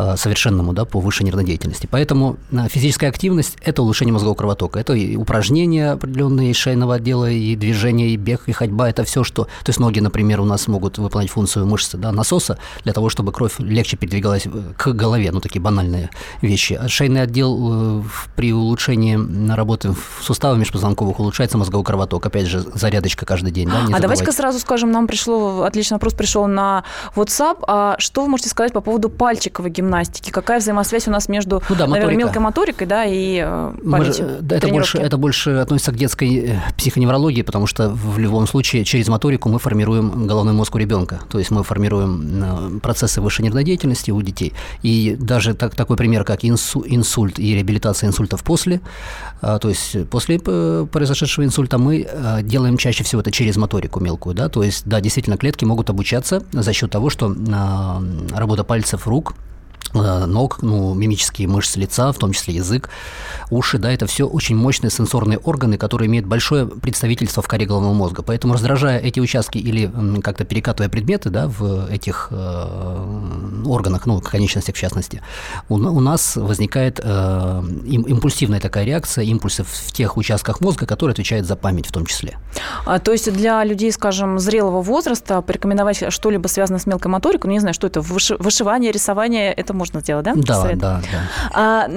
Э, 0.00 0.16
совершенному 0.16 0.72
да, 0.72 0.84
по 0.84 1.00
высшей 1.00 1.26
нервной 1.26 1.44
деятельности. 1.44 1.88
Поэтому 1.90 2.36
э, 2.52 2.68
физическая 2.68 3.10
активность– 3.10 3.56
это 3.62 3.82
улучшение 3.82 4.12
мозгового 4.12 4.36
кровотока. 4.36 4.78
Это 4.78 4.92
и 4.92 5.16
упражнения 5.16 5.90
определенные 5.90 6.54
шейного 6.54 6.94
отдела, 6.96 7.28
и 7.28 7.56
движение, 7.56 8.10
и 8.10 8.16
бег, 8.16 8.42
и 8.46 8.52
ходьба– 8.52 8.88
это 8.90 9.02
все, 9.02 9.24
что… 9.24 9.46
То 9.64 9.70
есть 9.70 9.80
ноги, 9.80 9.98
например, 9.98 10.40
у 10.40 10.44
нас 10.44 10.68
могут 10.68 10.98
выполнять 10.98 11.32
функцию 11.32 11.66
мышцы 11.66 11.96
да, 11.96 12.12
насоса 12.12 12.58
для 12.84 12.92
того, 12.92 13.08
чтобы 13.08 13.32
кровь 13.32 13.58
легче 13.58 13.96
передвигалась 13.96 14.46
э, 14.46 14.50
к 14.76 14.92
голове, 14.92 15.32
ну, 15.32 15.40
такие 15.40 15.60
банальные 15.60 16.10
вещи. 16.42 16.74
А 16.74 16.86
шейный 16.88 17.22
отдел 17.22 18.04
при 18.36 18.52
улучшении 18.52 19.18
работы 19.52 19.96
суставов 20.22 20.58
межпозвонковых 20.58 21.18
улучшается 21.18 21.58
мозговой 21.58 21.84
кровоток. 21.84 22.24
Опять 22.24 22.46
же, 22.46 22.60
зарядочка 22.60 23.26
каждый 23.26 23.50
день. 23.50 23.68
Да, 23.68 23.96
а 23.96 23.98
давайте-ка 23.98 24.30
сразу 24.30 24.60
скажем, 24.60 24.92
нам 24.92 25.08
пришло, 25.08 25.62
отличный 25.62 25.96
вопрос 25.96 26.14
пришел 26.14 26.46
на 26.58 26.84
WhatsApp. 27.14 27.64
А 27.66 27.94
что 27.98 28.22
вы 28.22 28.28
можете 28.28 28.50
сказать 28.50 28.72
по 28.72 28.80
поводу 28.80 29.08
пальчиковой 29.08 29.70
гимнастики? 29.70 30.30
Какая 30.30 30.58
взаимосвязь 30.58 31.06
у 31.06 31.10
нас 31.10 31.28
между, 31.28 31.62
ну, 31.68 31.76
да, 31.76 31.86
наверное, 31.86 32.16
мелкой 32.16 32.40
моторикой 32.40 32.86
да, 32.86 33.04
и 33.04 33.42
э, 33.44 33.72
памятью? 33.90 34.38
Да, 34.40 34.56
это, 34.56 34.68
больше, 34.68 34.98
это 34.98 35.16
больше 35.16 35.50
относится 35.50 35.92
к 35.92 35.96
детской 35.96 36.36
э, 36.36 36.58
психоневрологии, 36.76 37.42
потому 37.42 37.66
что 37.66 37.90
в 37.90 38.18
любом 38.18 38.46
случае 38.46 38.84
через 38.84 39.08
моторику 39.08 39.48
мы 39.48 39.58
формируем 39.58 40.26
головной 40.26 40.54
мозг 40.54 40.74
у 40.74 40.78
ребенка. 40.78 41.20
То 41.30 41.38
есть 41.38 41.50
мы 41.50 41.62
формируем 41.62 42.76
э, 42.76 42.80
процессы 42.80 43.20
высшей 43.20 43.44
нервной 43.44 43.64
деятельности 43.64 44.10
у 44.10 44.20
детей. 44.22 44.52
И 44.82 45.16
даже 45.18 45.54
так, 45.54 45.74
такой 45.74 45.96
пример, 45.96 46.24
как 46.24 46.44
инсу, 46.44 46.84
инсульт 46.86 47.38
и 47.38 47.54
реабилитация 47.54 48.08
инсультов 48.08 48.42
после, 48.42 48.80
то 49.40 49.68
есть 49.68 50.08
после 50.08 50.38
произошедшего 50.38 51.44
инсульта 51.44 51.78
мы 51.78 52.08
делаем 52.42 52.76
чаще 52.76 53.04
всего 53.04 53.20
это 53.20 53.30
через 53.30 53.56
моторику 53.56 54.00
мелкую. 54.00 54.34
Да? 54.34 54.48
То 54.48 54.62
есть, 54.62 54.82
да, 54.86 55.00
действительно, 55.00 55.36
клетки 55.36 55.64
могут 55.64 55.90
обучаться 55.90 56.42
за 56.52 56.72
счет 56.72 56.90
того, 56.90 57.10
что 57.10 57.34
работа 58.32 58.64
пальцев 58.64 59.06
рук 59.06 59.34
ног, 59.94 60.58
ну, 60.62 60.94
мимические 60.94 61.48
мышцы 61.48 61.78
лица, 61.78 62.12
в 62.12 62.18
том 62.18 62.32
числе 62.32 62.54
язык, 62.54 62.90
уши, 63.50 63.78
да, 63.78 63.92
это 63.92 64.06
все 64.06 64.26
очень 64.26 64.56
мощные 64.56 64.90
сенсорные 64.90 65.38
органы, 65.38 65.78
которые 65.78 66.08
имеют 66.08 66.26
большое 66.26 66.66
представительство 66.66 67.42
в 67.42 67.48
коре 67.48 67.66
головного 67.66 67.94
мозга. 67.94 68.22
Поэтому 68.22 68.54
раздражая 68.54 68.98
эти 68.98 69.20
участки 69.20 69.58
или 69.58 69.90
как-то 70.22 70.44
перекатывая 70.44 70.88
предметы, 70.88 71.30
да, 71.30 71.48
в 71.48 71.90
этих 71.90 72.28
э, 72.30 73.62
органах, 73.66 74.06
ну, 74.06 74.20
конечностях 74.20 74.74
в 74.74 74.78
частности, 74.78 75.22
у, 75.68 75.74
у 75.74 76.00
нас 76.00 76.36
возникает 76.36 77.00
э, 77.02 77.62
импульсивная 77.86 78.60
такая 78.60 78.84
реакция, 78.84 79.24
импульсы 79.24 79.64
в 79.64 79.92
тех 79.92 80.16
участках 80.16 80.60
мозга, 80.60 80.86
которые 80.86 81.12
отвечают 81.12 81.46
за 81.46 81.56
память 81.56 81.86
в 81.86 81.92
том 81.92 82.06
числе. 82.06 82.38
А, 82.84 82.98
то 82.98 83.12
есть 83.12 83.32
для 83.32 83.64
людей, 83.64 83.92
скажем, 83.92 84.38
зрелого 84.38 84.82
возраста 84.82 85.42
порекомендовать 85.42 86.12
что-либо 86.12 86.48
связанное 86.48 86.80
с 86.80 86.86
мелкой 86.86 87.08
моторикой, 87.08 87.48
ну, 87.48 87.52
не 87.54 87.60
знаю, 87.60 87.74
что 87.74 87.86
это, 87.86 88.00
вышивание, 88.00 88.92
рисование, 88.92 89.52
это 89.52 89.74
можно 89.78 90.00
сделать, 90.00 90.24
да? 90.24 90.34
Да, 90.34 90.62
Совет? 90.62 90.78
да, 90.78 91.00
да. 91.00 91.20
А, 91.54 91.88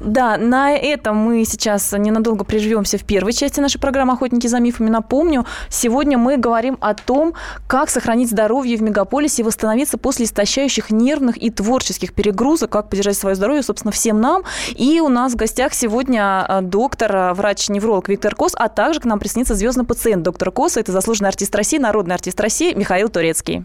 да, 0.00 0.36
на 0.36 0.72
этом 0.72 1.16
мы 1.16 1.44
сейчас 1.44 1.92
ненадолго 1.92 2.44
прервемся 2.44 2.98
в 2.98 3.04
первой 3.04 3.32
части 3.32 3.60
нашей 3.60 3.80
программы 3.80 4.12
«Охотники 4.14 4.46
за 4.46 4.60
мифами». 4.60 4.90
Напомню, 4.90 5.46
сегодня 5.70 6.18
мы 6.18 6.36
говорим 6.36 6.76
о 6.80 6.94
том, 6.94 7.34
как 7.66 7.88
сохранить 7.90 8.30
здоровье 8.30 8.76
в 8.76 8.82
мегаполисе 8.82 9.42
и 9.42 9.44
восстановиться 9.44 9.96
после 9.98 10.26
истощающих 10.26 10.90
нервных 10.90 11.36
и 11.42 11.50
творческих 11.50 12.12
перегрузок, 12.12 12.70
как 12.70 12.90
поддержать 12.90 13.16
свое 13.16 13.36
здоровье, 13.36 13.62
собственно, 13.62 13.92
всем 13.92 14.20
нам. 14.20 14.42
И 14.74 15.00
у 15.00 15.08
нас 15.08 15.32
в 15.32 15.36
гостях 15.36 15.72
сегодня 15.72 16.44
а, 16.46 16.60
доктор, 16.60 17.16
а, 17.16 17.34
врач-невролог 17.34 18.08
Виктор 18.08 18.34
Кос, 18.34 18.52
а 18.56 18.68
также 18.68 19.00
к 19.00 19.04
нам 19.04 19.18
приснится 19.18 19.54
звездный 19.54 19.84
пациент 19.84 20.22
доктора 20.22 20.50
Коса. 20.50 20.80
Это 20.80 20.92
заслуженный 20.92 21.28
артист 21.28 21.54
России, 21.54 21.78
народный 21.78 22.14
артист 22.14 22.40
России 22.40 22.74
Михаил 22.74 23.08
Турецкий. 23.08 23.64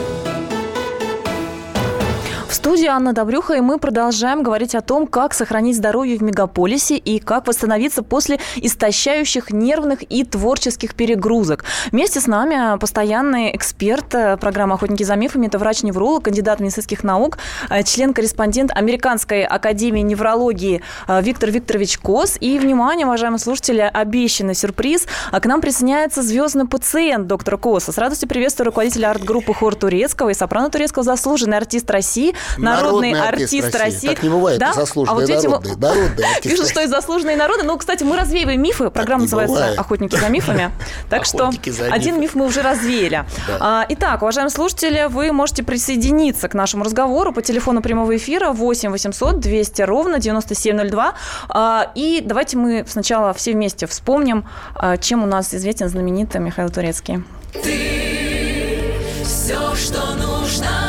Студии 2.61 2.85
Анна 2.85 3.11
Добрюха, 3.13 3.55
и 3.55 3.59
мы 3.59 3.79
продолжаем 3.79 4.43
говорить 4.43 4.75
о 4.75 4.81
том, 4.81 5.07
как 5.07 5.33
сохранить 5.33 5.77
здоровье 5.77 6.15
в 6.19 6.21
мегаполисе 6.21 6.95
и 6.95 7.17
как 7.17 7.47
восстановиться 7.47 8.03
после 8.03 8.39
истощающих 8.55 9.49
нервных 9.49 10.03
и 10.03 10.23
творческих 10.23 10.93
перегрузок. 10.93 11.65
Вместе 11.91 12.21
с 12.21 12.27
нами 12.27 12.77
постоянный 12.77 13.55
эксперт 13.55 14.13
э, 14.13 14.37
программы 14.37 14.75
«Охотники 14.75 15.01
за 15.01 15.15
мифами»– 15.15 15.47
это 15.47 15.57
врач-невролог, 15.57 16.25
кандидат 16.25 16.59
медицинских 16.59 17.03
наук, 17.03 17.39
э, 17.71 17.81
член-корреспондент 17.81 18.69
Американской 18.75 19.43
академии 19.43 20.01
неврологии 20.01 20.83
э, 21.07 21.19
Виктор 21.23 21.49
Викторович 21.49 21.97
Кос. 21.97 22.37
И, 22.39 22.59
внимание, 22.59 23.07
уважаемые 23.07 23.39
слушатели, 23.39 23.89
обещанный 23.91 24.53
сюрприз. 24.53 25.07
К 25.31 25.43
нам 25.47 25.61
присоединяется 25.61 26.21
звездный 26.21 26.67
пациент 26.67 27.25
доктора 27.25 27.57
Коса. 27.57 27.91
С 27.91 27.97
радостью 27.97 28.29
приветствую 28.29 28.67
руководителя 28.67 29.09
арт-группы 29.09 29.51
хор 29.51 29.73
турецкого 29.73 30.29
и 30.29 30.35
сопрано 30.35 30.69
турецкого, 30.69 31.03
заслуженный 31.03 31.57
артист 31.57 31.89
России, 31.89 32.35
народный, 32.57 33.13
народный 33.13 33.21
артист, 33.21 33.53
артист 33.53 33.75
России. 33.75 33.81
России. 33.83 34.07
Так 34.07 34.23
не 34.23 34.29
бывает, 34.29 34.59
да? 34.59 34.73
заслуженный 34.73 35.11
а 35.11 35.19
вот 35.19 35.43
народный, 35.43 35.71
мы... 35.71 35.77
народный 35.77 36.25
артист 36.35 36.55
Пишут, 36.55 36.69
что 36.69 36.81
и 36.81 36.87
заслуженные 36.87 37.35
народы. 37.35 37.63
Ну, 37.63 37.77
кстати, 37.77 38.03
мы 38.03 38.17
развеиваем 38.17 38.61
мифы. 38.61 38.89
Программа 38.89 39.23
называется 39.23 39.55
бывает. 39.55 39.79
«Охотники 39.79 40.15
за 40.15 40.29
мифами». 40.29 40.71
Так 41.09 41.25
что 41.25 41.51
один 41.89 42.19
миф 42.19 42.35
мы 42.35 42.45
уже 42.45 42.61
развеяли. 42.61 43.25
А, 43.59 43.85
итак, 43.89 44.21
уважаемые 44.21 44.51
слушатели, 44.51 45.07
вы 45.09 45.31
можете 45.31 45.63
присоединиться 45.63 46.47
к 46.47 46.53
нашему 46.53 46.83
разговору 46.83 47.33
по 47.33 47.41
телефону 47.41 47.81
прямого 47.81 48.15
эфира 48.15 48.51
8 48.51 48.91
800 48.91 49.39
200 49.39 49.81
ровно 49.81 50.19
9702. 50.19 51.13
А, 51.49 51.91
и 51.95 52.21
давайте 52.23 52.57
мы 52.57 52.85
сначала 52.87 53.33
все 53.33 53.53
вместе 53.53 53.87
вспомним, 53.87 54.45
а, 54.75 54.97
чем 54.97 55.23
у 55.23 55.25
нас 55.25 55.53
известен 55.53 55.89
знаменитый 55.89 56.41
Михаил 56.41 56.69
Турецкий. 56.69 57.23
Ты 57.53 58.93
все, 59.25 59.75
что 59.75 60.15
нужно 60.15 60.80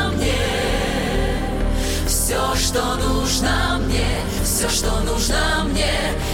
что 2.73 2.95
нужно 2.95 3.79
мне, 3.85 4.07
все, 4.43 4.67
что 4.67 4.99
нужно 5.01 5.63
мне, 5.65 5.93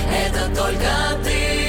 это 0.10 0.48
только 0.56 0.88
ты. 1.22 1.60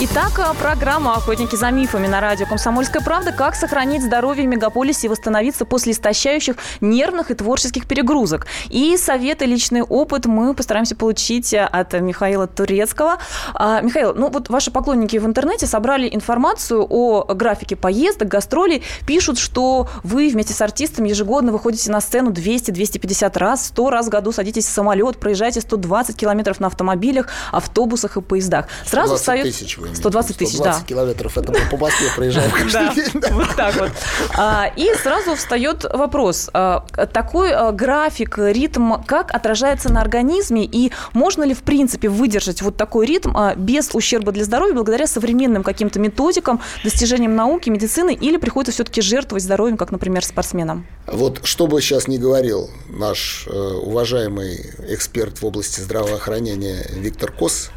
Итак, 0.00 0.27
программа 0.60 1.16
«Охотники 1.16 1.56
за 1.56 1.70
мифами» 1.72 2.06
на 2.06 2.20
радио 2.20 2.46
«Комсомольская 2.46 3.02
правда». 3.02 3.32
Как 3.32 3.56
сохранить 3.56 4.04
здоровье 4.04 4.44
в 4.44 4.48
мегаполисе 4.48 5.08
и 5.08 5.10
восстановиться 5.10 5.64
после 5.64 5.92
истощающих 5.92 6.54
нервных 6.80 7.32
и 7.32 7.34
творческих 7.34 7.86
перегрузок. 7.86 8.46
И 8.68 8.96
советы, 8.96 9.46
личный 9.46 9.82
опыт 9.82 10.26
мы 10.26 10.54
постараемся 10.54 10.94
получить 10.94 11.52
э, 11.52 11.64
от 11.64 11.92
Михаила 11.94 12.46
Турецкого. 12.46 13.18
А, 13.52 13.80
Михаил, 13.80 14.14
ну 14.14 14.30
вот 14.30 14.48
ваши 14.48 14.70
поклонники 14.70 15.16
в 15.16 15.26
интернете 15.26 15.66
собрали 15.66 16.08
информацию 16.12 16.86
о 16.88 17.24
графике 17.34 17.74
поездок, 17.74 18.28
гастролей. 18.28 18.84
Пишут, 19.06 19.38
что 19.38 19.88
вы 20.04 20.28
вместе 20.28 20.54
с 20.54 20.60
артистом 20.60 21.04
ежегодно 21.04 21.50
выходите 21.50 21.90
на 21.90 22.00
сцену 22.00 22.30
200-250 22.30 23.38
раз, 23.38 23.66
100 23.66 23.90
раз 23.90 24.06
в 24.06 24.10
году 24.10 24.30
садитесь 24.30 24.66
в 24.66 24.70
самолет, 24.70 25.18
проезжаете 25.18 25.60
120 25.60 26.16
километров 26.16 26.60
на 26.60 26.68
автомобилях, 26.68 27.26
автобусах 27.50 28.16
и 28.16 28.20
поездах. 28.20 28.68
Сразу 28.86 29.16
встает... 29.16 29.46
тысяч 29.46 29.76
вы 29.78 29.94
120 29.94 30.27
тысяч, 30.34 30.54
120 30.56 30.80
да. 30.80 30.86
километров, 30.86 31.38
это 31.38 31.52
мы 31.52 31.58
по 31.70 31.76
Москве 31.76 32.08
проезжаем 32.14 32.50
каждый 32.70 32.94
день. 32.94 33.22
Вот 33.32 33.56
так 33.56 33.76
вот. 33.76 33.90
А, 34.36 34.70
и 34.76 34.92
сразу 34.94 35.34
встает 35.34 35.84
вопрос. 35.92 36.50
А, 36.52 36.84
такой 37.12 37.52
а, 37.52 37.72
график, 37.72 38.38
ритм, 38.38 38.94
как 39.06 39.34
отражается 39.34 39.92
на 39.92 40.00
организме, 40.00 40.64
и 40.64 40.92
можно 41.12 41.42
ли, 41.44 41.54
в 41.54 41.62
принципе, 41.62 42.08
выдержать 42.08 42.62
вот 42.62 42.76
такой 42.76 43.06
ритм 43.06 43.36
без 43.56 43.94
ущерба 43.94 44.32
для 44.32 44.44
здоровья, 44.44 44.74
благодаря 44.74 45.06
современным 45.06 45.62
каким-то 45.62 46.00
методикам, 46.00 46.60
достижениям 46.84 47.34
науки, 47.34 47.70
медицины, 47.70 48.14
или 48.14 48.36
приходится 48.36 48.72
все-таки 48.72 49.00
жертвовать 49.00 49.42
здоровьем, 49.42 49.76
как, 49.76 49.90
например, 49.90 50.24
спортсменам? 50.24 50.86
Вот 51.06 51.40
что 51.44 51.66
бы 51.66 51.80
сейчас 51.80 52.08
ни 52.08 52.18
говорил 52.18 52.70
наш 52.88 53.46
э, 53.46 53.50
уважаемый 53.50 54.66
эксперт 54.88 55.40
в 55.40 55.46
области 55.46 55.80
здравоохранения 55.80 56.86
Виктор 56.94 57.32
Кос, 57.32 57.70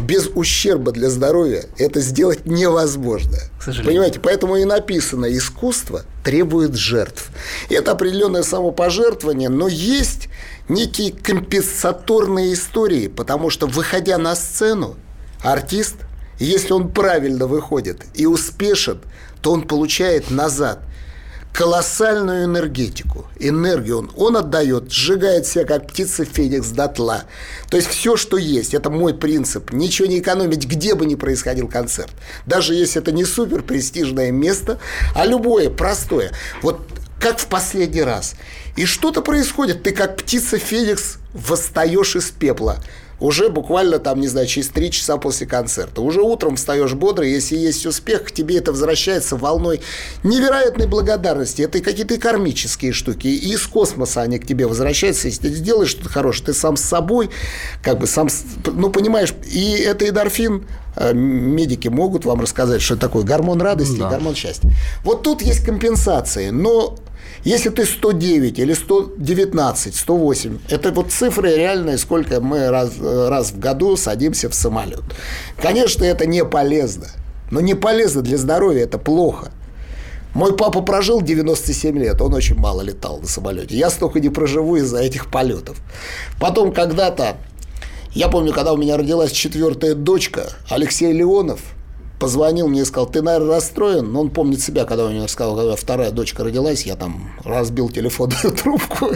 без 0.00 0.28
ущерба 0.34 0.92
для 0.92 1.10
здоровья 1.10 1.64
это 1.78 1.95
сделать 2.00 2.46
невозможно. 2.46 3.38
Понимаете, 3.64 4.20
поэтому 4.20 4.56
и 4.56 4.64
написано 4.64 5.26
искусство 5.36 6.02
требует 6.24 6.74
жертв. 6.74 7.30
И 7.68 7.74
это 7.74 7.92
определенное 7.92 8.42
самопожертвование, 8.42 9.48
но 9.48 9.68
есть 9.68 10.28
некие 10.68 11.12
компенсаторные 11.12 12.52
истории, 12.54 13.08
потому 13.08 13.50
что 13.50 13.66
выходя 13.66 14.18
на 14.18 14.34
сцену, 14.34 14.96
артист, 15.42 15.96
если 16.38 16.72
он 16.72 16.90
правильно 16.90 17.46
выходит 17.46 18.04
и 18.14 18.26
успешен, 18.26 19.00
то 19.42 19.52
он 19.52 19.62
получает 19.62 20.30
назад– 20.30 20.80
колоссальную 21.56 22.44
энергетику. 22.44 23.26
Энергию 23.38 24.00
он, 24.00 24.10
он 24.14 24.36
отдает, 24.36 24.92
сжигает 24.92 25.46
себя, 25.46 25.64
как 25.64 25.88
птица 25.88 26.26
Феникс 26.26 26.68
дотла. 26.68 27.24
То 27.70 27.78
есть 27.78 27.88
все, 27.88 28.16
что 28.16 28.36
есть, 28.36 28.74
это 28.74 28.90
мой 28.90 29.14
принцип. 29.14 29.72
Ничего 29.72 30.06
не 30.06 30.18
экономить, 30.18 30.66
где 30.66 30.94
бы 30.94 31.06
ни 31.06 31.14
происходил 31.14 31.66
концерт. 31.66 32.10
Даже 32.44 32.74
если 32.74 33.00
это 33.00 33.10
не 33.10 33.24
супер 33.24 33.62
престижное 33.62 34.30
место, 34.30 34.78
а 35.14 35.24
любое 35.24 35.70
простое. 35.70 36.32
Вот 36.60 36.86
как 37.18 37.38
в 37.38 37.46
последний 37.46 38.02
раз. 38.02 38.34
И 38.76 38.84
что-то 38.84 39.22
происходит. 39.22 39.82
Ты 39.82 39.92
как 39.92 40.18
птица 40.18 40.58
Феникс 40.58 41.16
восстаешь 41.32 42.16
из 42.16 42.30
пепла 42.30 42.82
уже 43.20 43.48
буквально 43.48 43.98
там, 43.98 44.20
не 44.20 44.28
знаю, 44.28 44.46
через 44.46 44.68
три 44.68 44.90
часа 44.90 45.16
после 45.16 45.46
концерта. 45.46 46.02
Уже 46.02 46.20
утром 46.20 46.56
встаешь 46.56 46.92
бодро, 46.92 47.24
если 47.24 47.56
есть 47.56 47.86
успех, 47.86 48.24
к 48.24 48.32
тебе 48.32 48.58
это 48.58 48.72
возвращается 48.72 49.36
волной 49.36 49.80
невероятной 50.22 50.86
благодарности. 50.86 51.62
Это 51.62 51.80
какие-то 51.80 52.18
кармические 52.18 52.92
штуки. 52.92 53.28
И 53.28 53.52
из 53.52 53.66
космоса 53.66 54.22
они 54.22 54.38
к 54.38 54.46
тебе 54.46 54.66
возвращаются. 54.66 55.28
Если 55.28 55.48
ты 55.48 55.54
сделаешь 55.54 55.90
что-то 55.90 56.10
хорошее, 56.10 56.46
ты 56.46 56.52
сам 56.54 56.76
с 56.76 56.82
собой, 56.82 57.30
как 57.82 57.98
бы 57.98 58.06
сам, 58.06 58.28
ну, 58.66 58.90
понимаешь, 58.90 59.32
и 59.46 59.72
это 59.72 60.08
эндорфин, 60.08 60.66
медики 61.12 61.88
могут 61.88 62.24
вам 62.24 62.40
рассказать, 62.40 62.82
что 62.82 62.96
такое 62.96 63.24
гормон 63.24 63.60
радости 63.60 63.98
да. 63.98 64.10
гормон 64.10 64.34
счастья. 64.34 64.70
Вот 65.04 65.22
тут 65.22 65.42
есть 65.42 65.64
компенсации, 65.64 66.50
но 66.50 66.96
если 67.44 67.68
ты 67.68 67.84
109 67.84 68.58
или 68.58 68.72
119, 68.72 69.94
108, 69.94 70.58
это 70.68 70.90
вот 70.90 71.12
цифры 71.12 71.54
реальные, 71.56 71.98
сколько 71.98 72.40
мы 72.40 72.70
раз, 72.70 72.92
раз 73.00 73.52
в 73.52 73.58
году 73.58 73.96
садимся 73.96 74.48
в 74.48 74.54
самолет. 74.54 75.04
Конечно, 75.60 76.04
это 76.04 76.26
не 76.26 76.44
полезно. 76.44 77.08
Но 77.50 77.60
не 77.60 77.74
полезно 77.74 78.22
для 78.22 78.36
здоровья, 78.36 78.82
это 78.82 78.98
плохо. 78.98 79.52
Мой 80.34 80.56
папа 80.56 80.82
прожил 80.82 81.22
97 81.22 81.96
лет, 81.98 82.20
он 82.20 82.34
очень 82.34 82.56
мало 82.56 82.82
летал 82.82 83.20
на 83.20 83.26
самолете. 83.26 83.76
Я 83.76 83.90
столько 83.90 84.20
не 84.20 84.28
проживу 84.28 84.76
из-за 84.76 84.98
этих 84.98 85.30
полетов. 85.30 85.78
Потом 86.40 86.72
когда-то, 86.72 87.36
я 88.12 88.28
помню, 88.28 88.52
когда 88.52 88.72
у 88.72 88.76
меня 88.76 88.96
родилась 88.96 89.32
четвертая 89.32 89.94
дочка, 89.94 90.50
Алексей 90.68 91.12
Леонов– 91.12 91.60
позвонил 92.18 92.68
мне 92.68 92.82
и 92.82 92.84
сказал, 92.84 93.06
ты, 93.06 93.22
наверное, 93.22 93.56
расстроен. 93.56 94.12
Но 94.12 94.20
он 94.20 94.30
помнит 94.30 94.60
себя, 94.60 94.84
когда 94.84 95.04
у 95.04 95.10
него 95.10 95.28
сказал, 95.28 95.56
когда 95.56 95.76
вторая 95.76 96.10
дочка 96.10 96.44
родилась, 96.44 96.84
я 96.86 96.96
там 96.96 97.32
разбил 97.44 97.88
телефонную 97.88 98.52
трубку. 98.62 99.10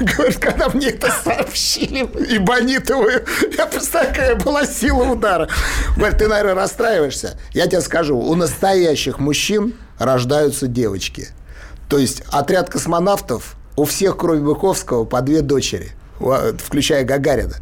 Говорит, 0.00 0.38
когда 0.38 0.68
мне 0.70 0.88
это 0.88 1.12
сообщили, 1.22 2.08
и 2.30 2.38
Бонитовую, 2.38 3.24
я 3.56 3.66
представляю, 3.66 4.14
какая 4.14 4.36
была 4.36 4.66
сила 4.66 5.12
удара. 5.12 5.48
Говорит, 5.96 6.18
ты, 6.18 6.28
наверное, 6.28 6.54
расстраиваешься. 6.54 7.38
Я 7.52 7.66
тебе 7.66 7.80
скажу, 7.80 8.18
у 8.18 8.34
настоящих 8.34 9.18
мужчин 9.18 9.74
рождаются 9.98 10.66
девочки. 10.66 11.28
То 11.88 11.98
есть 11.98 12.22
отряд 12.30 12.70
космонавтов 12.70 13.56
у 13.76 13.84
всех, 13.84 14.16
кроме 14.16 14.40
Быковского, 14.40 15.04
по 15.04 15.20
две 15.20 15.42
дочери, 15.42 15.92
включая 16.18 17.04
Гагарина. 17.04 17.56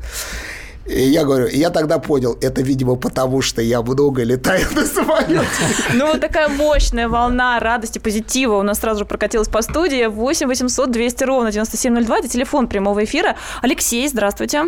И 0.87 1.01
я 1.01 1.25
говорю, 1.25 1.47
я 1.47 1.71
тогда 1.71 1.99
понял, 1.99 2.37
это, 2.41 2.61
видимо, 2.61 2.97
потому 2.97 3.41
что 3.41 3.63
я 3.63 3.83
много 3.83 4.25
летаю 4.25 4.67
на 4.75 4.85
самолете. 4.85 5.47
Ну, 5.95 6.07
вот 6.07 6.21
такая 6.21 6.49
мощная 6.49 7.09
волна 7.09 7.61
радости, 7.61 8.01
позитива 8.01 8.57
у 8.57 8.63
нас 8.63 8.81
сразу 8.81 9.01
же 9.01 9.05
прокатилась 9.05 9.49
по 9.49 9.63
студии. 9.63 10.07
8 10.07 10.49
800 10.49 10.91
200 10.91 11.25
ровно 11.25 11.53
9702, 11.53 12.19
это 12.19 12.29
телефон 12.29 12.67
прямого 12.67 13.05
эфира. 13.05 13.37
Алексей, 13.63 14.09
здравствуйте. 14.09 14.65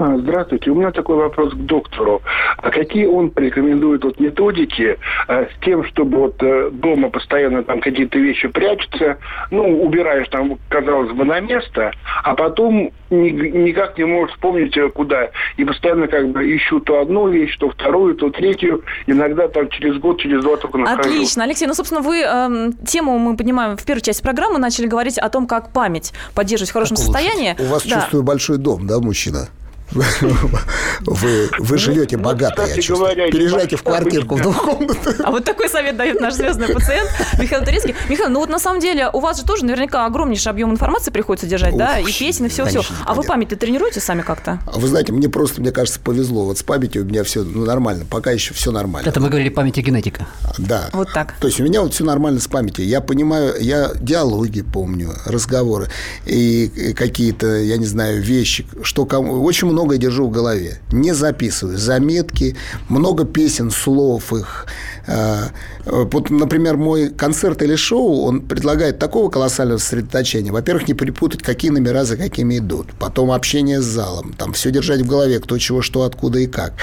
А, 0.00 0.16
здравствуйте. 0.16 0.70
У 0.70 0.74
меня 0.74 0.92
такой 0.92 1.16
вопрос 1.16 1.52
к 1.52 1.56
доктору. 1.56 2.22
А 2.56 2.70
какие 2.70 3.04
он 3.04 3.30
порекомендует 3.30 4.02
вот 4.02 4.18
методики 4.18 4.98
а, 5.28 5.44
с 5.44 5.64
тем, 5.64 5.84
чтобы 5.84 6.16
вот 6.16 6.42
э, 6.42 6.70
дома 6.72 7.10
постоянно 7.10 7.62
там 7.62 7.82
какие-то 7.82 8.18
вещи 8.18 8.48
прячутся, 8.48 9.18
ну, 9.50 9.82
убираешь 9.82 10.26
там, 10.30 10.58
казалось 10.70 11.12
бы, 11.12 11.26
на 11.26 11.40
место, 11.40 11.92
а 12.24 12.34
потом 12.34 12.92
ни, 13.10 13.28
никак 13.28 13.98
не 13.98 14.04
можешь 14.04 14.34
вспомнить, 14.34 14.74
э, 14.74 14.88
куда. 14.88 15.28
И 15.58 15.66
постоянно 15.66 16.08
как 16.08 16.30
бы 16.30 16.56
ищу 16.56 16.80
то 16.80 17.02
одну 17.02 17.28
вещь, 17.28 17.54
то 17.58 17.68
вторую, 17.68 18.14
то 18.14 18.30
третью. 18.30 18.82
Иногда 19.06 19.48
там 19.48 19.68
через 19.68 19.98
год, 19.98 20.18
через 20.18 20.42
два 20.42 20.56
только 20.56 20.78
нахожу. 20.78 21.10
Отлично. 21.10 21.44
Алексей, 21.44 21.66
ну, 21.66 21.74
собственно, 21.74 22.00
вы 22.00 22.22
э, 22.24 22.70
тему 22.86 23.18
мы 23.18 23.36
поднимаем 23.36 23.76
в 23.76 23.84
первой 23.84 24.00
части 24.00 24.22
программы, 24.22 24.58
начали 24.58 24.86
говорить 24.86 25.18
о 25.18 25.28
том, 25.28 25.46
как 25.46 25.74
память 25.74 26.14
поддерживать 26.34 26.70
в 26.70 26.72
хорошем 26.72 26.96
как 26.96 27.04
состоянии. 27.04 27.54
У 27.58 27.64
вас, 27.64 27.84
да. 27.86 27.96
чувствую, 27.96 28.22
большой 28.22 28.56
дом, 28.56 28.86
да, 28.86 28.98
мужчина? 28.98 29.50
Вы, 29.92 31.50
вы 31.58 31.78
живете 31.78 32.16
ну, 32.16 32.24
богато, 32.24 32.66
я 32.66 32.74
чувствую. 32.74 33.00
Говоря, 33.00 33.30
Переезжайте 33.30 33.76
в 33.76 33.82
квартирку 33.82 34.36
в 34.36 34.42
двухкомнатную. 34.42 35.16
А 35.24 35.30
вот 35.30 35.44
такой 35.44 35.68
совет 35.68 35.96
дает 35.96 36.20
наш 36.20 36.34
звездный 36.34 36.68
пациент 36.68 37.10
Михаил 37.38 37.64
Турецкий. 37.64 37.94
Михаил, 38.08 38.30
ну 38.30 38.40
вот 38.40 38.48
на 38.48 38.58
самом 38.58 38.80
деле 38.80 39.08
у 39.12 39.20
вас 39.20 39.38
же 39.38 39.44
тоже 39.44 39.64
наверняка 39.64 40.06
огромнейший 40.06 40.50
объем 40.50 40.70
информации 40.70 41.10
приходится 41.10 41.46
держать, 41.46 41.76
да, 41.76 41.98
и 41.98 42.04
песен, 42.04 42.46
и 42.46 42.48
все-все. 42.48 42.82
А 43.04 43.14
вы 43.14 43.22
память 43.22 43.48
тренируете 43.58 44.00
сами 44.00 44.22
как-то? 44.22 44.60
А 44.66 44.78
вы 44.78 44.88
знаете, 44.88 45.12
мне 45.12 45.28
просто, 45.28 45.60
мне 45.60 45.72
кажется, 45.72 46.00
повезло. 46.00 46.44
Вот 46.44 46.58
с 46.58 46.62
памятью 46.62 47.02
у 47.02 47.04
меня 47.04 47.24
все 47.24 47.42
ну, 47.42 47.64
нормально. 47.64 48.04
Пока 48.08 48.30
еще 48.30 48.54
все 48.54 48.70
нормально. 48.70 49.08
Это 49.08 49.20
мы 49.20 49.28
говорили 49.28 49.48
память 49.48 49.78
и 49.78 49.82
генетика. 49.82 50.26
Да. 50.58 50.88
Вот 50.92 51.12
так. 51.12 51.34
То 51.40 51.48
есть 51.48 51.60
у 51.60 51.64
меня 51.64 51.82
вот 51.82 51.94
все 51.94 52.04
нормально 52.04 52.40
с 52.40 52.46
памятью. 52.46 52.86
Я 52.86 53.00
понимаю, 53.00 53.54
я 53.60 53.90
диалоги 54.00 54.62
помню, 54.62 55.12
разговоры 55.26 55.88
и 56.26 56.94
какие-то, 56.96 57.56
я 57.56 57.76
не 57.76 57.86
знаю, 57.86 58.22
вещи, 58.22 58.66
что 58.82 59.04
кому... 59.04 59.42
Очень 59.42 59.68
многое 59.80 59.98
держу 59.98 60.26
в 60.26 60.30
голове. 60.30 60.78
Не 60.92 61.14
записываю. 61.14 61.78
Заметки, 61.78 62.56
много 62.88 63.24
песен, 63.24 63.70
слов 63.70 64.32
их. 64.32 64.66
Э, 65.06 65.48
вот, 65.86 66.30
например, 66.30 66.76
мой 66.76 67.08
концерт 67.08 67.62
или 67.62 67.76
шоу, 67.76 68.24
он 68.24 68.42
предлагает 68.42 68.98
такого 68.98 69.30
колоссального 69.30 69.78
сосредоточения. 69.78 70.52
Во-первых, 70.52 70.86
не 70.88 70.94
перепутать, 70.94 71.42
какие 71.42 71.70
номера 71.70 72.04
за 72.04 72.16
какими 72.16 72.58
идут. 72.58 72.88
Потом 72.98 73.32
общение 73.32 73.80
с 73.80 73.84
залом. 73.84 74.34
Там 74.34 74.52
все 74.52 74.70
держать 74.70 75.00
в 75.00 75.06
голове, 75.06 75.40
кто 75.40 75.58
чего, 75.58 75.80
что, 75.80 76.02
откуда 76.02 76.38
и 76.38 76.46
как. 76.46 76.74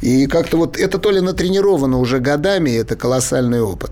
И 0.00 0.26
как-то 0.26 0.56
вот 0.56 0.78
это 0.78 0.98
то 0.98 1.10
ли 1.10 1.20
натренировано 1.20 1.98
уже 1.98 2.18
годами, 2.18 2.70
это 2.70 2.96
колоссальный 2.96 3.60
опыт. 3.60 3.90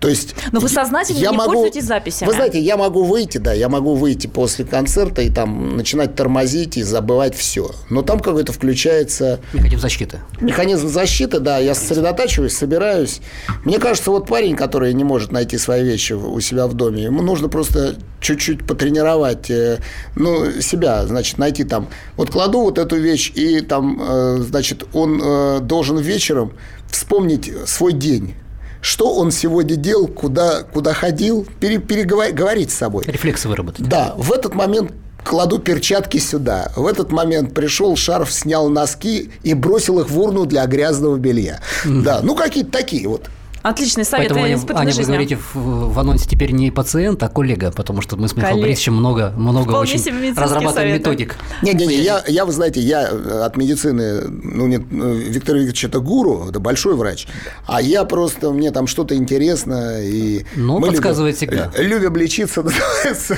То 0.00 0.08
есть... 0.08 0.34
Но 0.52 0.60
вы 0.60 0.68
сознательно 0.68 1.18
я 1.18 1.30
не 1.30 1.36
могу, 1.36 1.52
пользуетесь 1.52 1.84
записями? 1.84 2.28
Вы 2.28 2.34
знаете, 2.34 2.60
я 2.60 2.76
могу 2.76 3.04
выйти, 3.04 3.38
да, 3.38 3.52
я 3.52 3.68
могу 3.68 3.94
выйти 3.94 4.28
после 4.28 4.64
концерта 4.64 5.22
и 5.22 5.30
там 5.30 5.76
начинать 5.76 6.14
тормозить 6.14 6.76
и 6.76 6.82
забывать 6.82 7.34
все. 7.34 7.72
Но 7.96 8.02
там 8.02 8.20
какой-то 8.20 8.52
включается... 8.52 9.40
Механизм 9.54 9.80
защиты. 9.80 10.18
Механизм 10.38 10.86
защиты, 10.86 11.40
да. 11.40 11.56
Я 11.56 11.74
сосредотачиваюсь, 11.74 12.54
собираюсь. 12.54 13.22
Мне 13.64 13.78
кажется, 13.78 14.10
вот 14.10 14.28
парень, 14.28 14.54
который 14.54 14.92
не 14.92 15.02
может 15.02 15.32
найти 15.32 15.56
свои 15.56 15.82
вещи 15.82 16.12
у 16.12 16.38
себя 16.40 16.66
в 16.66 16.74
доме, 16.74 17.04
ему 17.04 17.22
нужно 17.22 17.48
просто 17.48 17.94
чуть-чуть 18.20 18.66
потренировать 18.66 19.48
э, 19.48 19.78
ну, 20.14 20.60
себя, 20.60 21.06
значит, 21.06 21.38
найти 21.38 21.64
там. 21.64 21.88
Вот 22.18 22.28
кладу 22.28 22.60
вот 22.60 22.76
эту 22.76 22.96
вещь, 22.96 23.32
и 23.34 23.62
там, 23.62 23.98
э, 23.98 24.36
значит, 24.40 24.84
он 24.92 25.18
э, 25.24 25.60
должен 25.60 25.96
вечером 25.96 26.52
вспомнить 26.90 27.50
свой 27.64 27.94
день 27.94 28.34
что 28.82 29.16
он 29.16 29.32
сегодня 29.32 29.74
делал, 29.74 30.06
куда, 30.06 30.62
куда 30.62 30.92
ходил, 30.92 31.44
пере, 31.58 31.78
переговорить 31.78 32.70
с 32.70 32.74
собой. 32.74 33.04
Рефлексы 33.06 33.48
выработать. 33.48 33.88
Да, 33.88 34.14
в 34.16 34.30
этот 34.30 34.54
момент 34.54 34.92
кладу 35.26 35.58
перчатки 35.58 36.18
сюда. 36.18 36.72
В 36.76 36.86
этот 36.86 37.10
момент 37.10 37.52
пришел, 37.52 37.96
шарф 37.96 38.32
снял 38.32 38.68
носки 38.68 39.30
и 39.42 39.54
бросил 39.54 40.00
их 40.00 40.08
в 40.08 40.18
урну 40.18 40.46
для 40.46 40.64
грязного 40.66 41.16
белья. 41.16 41.60
Mm-hmm. 41.84 42.02
Да, 42.02 42.20
ну 42.22 42.34
какие-то 42.34 42.70
такие 42.70 43.08
вот. 43.08 43.28
Отличный 43.66 44.04
совет. 44.04 44.28
Поэтому, 44.28 44.44
Аня, 44.44 44.60
Аня 44.76 44.94
вы 44.94 45.02
говорите 45.02 45.36
в, 45.36 45.54
в 45.92 45.98
анонсе 45.98 46.28
теперь 46.28 46.52
не 46.52 46.70
пациент, 46.70 47.20
а 47.24 47.28
коллега, 47.28 47.72
потому 47.72 48.00
что 48.00 48.16
мы 48.16 48.28
с 48.28 48.36
Михаилом 48.36 48.60
Борисовичем 48.60 48.94
много, 48.94 49.32
много 49.36 49.70
Вполне 49.70 49.94
очень 49.94 50.34
разрабатываем 50.36 50.72
советы. 50.72 50.98
методик. 50.98 51.36
Не-не-не, 51.62 51.96
я, 51.96 52.22
я, 52.28 52.44
вы 52.44 52.52
знаете, 52.52 52.80
я 52.80 53.08
от 53.44 53.56
медицины, 53.56 54.28
ну, 54.28 54.68
нет, 54.68 54.82
Виктор 54.88 55.56
Викторович 55.56 55.84
это 55.84 55.98
гуру, 55.98 56.46
это 56.48 56.60
большой 56.60 56.94
врач, 56.94 57.26
а 57.66 57.82
я 57.82 58.04
просто, 58.04 58.52
мне 58.52 58.70
там 58.70 58.86
что-то 58.86 59.16
интересно. 59.16 60.00
И 60.00 60.44
ну, 60.54 60.80
подсказывает 60.80 61.34
всегда. 61.36 61.72
Любим 61.76 62.14
лечиться, 62.14 62.62
называется. 63.02 63.36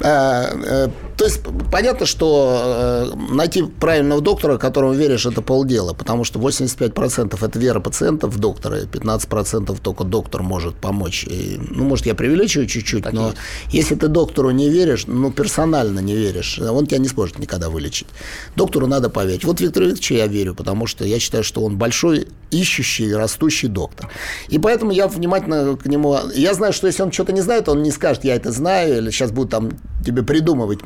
Э, 0.00 0.44
э, 0.64 0.88
то 1.16 1.24
есть 1.24 1.40
понятно, 1.72 2.06
что 2.06 3.12
э, 3.12 3.34
найти 3.34 3.64
правильного 3.64 4.20
доктора, 4.20 4.58
которому 4.58 4.92
веришь, 4.92 5.26
это 5.26 5.42
полдела, 5.42 5.92
потому 5.92 6.22
что 6.22 6.38
85% 6.38 7.44
это 7.44 7.58
вера 7.58 7.80
пациентов 7.80 8.32
в 8.32 8.38
доктора, 8.38 8.76
15% 8.82 9.39
100% 9.40 9.78
только 9.82 10.04
доктор 10.04 10.42
может 10.42 10.76
помочь. 10.76 11.24
И, 11.24 11.60
ну, 11.70 11.84
может, 11.84 12.06
я 12.06 12.14
преувеличиваю 12.14 12.66
чуть-чуть, 12.66 13.04
так 13.04 13.12
но 13.12 13.28
есть. 13.28 13.38
если 13.70 13.94
ты 13.94 14.08
доктору 14.08 14.50
не 14.50 14.68
веришь, 14.70 15.04
ну, 15.06 15.30
персонально 15.30 16.00
не 16.00 16.14
веришь, 16.14 16.58
он 16.58 16.86
тебя 16.86 16.98
не 16.98 17.08
сможет 17.08 17.38
никогда 17.38 17.70
вылечить. 17.70 18.08
Доктору 18.56 18.86
надо 18.86 19.10
поверить. 19.10 19.44
Вот 19.44 19.60
Виктору 19.60 19.86
Викторовичу 19.86 20.14
я 20.14 20.26
верю, 20.26 20.54
потому 20.54 20.86
что 20.86 21.04
я 21.04 21.18
считаю, 21.18 21.44
что 21.44 21.62
он 21.62 21.76
большой, 21.76 22.28
ищущий, 22.50 23.14
растущий 23.14 23.68
доктор. 23.68 24.10
И 24.48 24.58
поэтому 24.58 24.92
я 24.92 25.08
внимательно 25.08 25.76
к 25.76 25.86
нему... 25.86 26.16
Я 26.34 26.54
знаю, 26.54 26.72
что 26.72 26.86
если 26.86 27.02
он 27.02 27.12
что-то 27.12 27.32
не 27.32 27.40
знает, 27.40 27.68
он 27.68 27.82
не 27.82 27.90
скажет, 27.90 28.24
я 28.24 28.34
это 28.34 28.52
знаю, 28.52 28.98
или 28.98 29.10
сейчас 29.10 29.30
буду 29.30 29.48
там 29.48 29.70
тебе 30.04 30.22
придумывать 30.22 30.80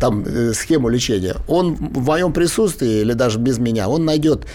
там 0.00 0.24
э, 0.24 0.52
схему 0.54 0.88
лечения. 0.88 1.36
Он 1.48 1.74
в 1.74 2.06
моем 2.06 2.32
присутствии 2.32 3.00
или 3.00 3.12
даже 3.12 3.38
без 3.38 3.58
меня, 3.58 3.88
он 3.88 4.04
найдет 4.04 4.46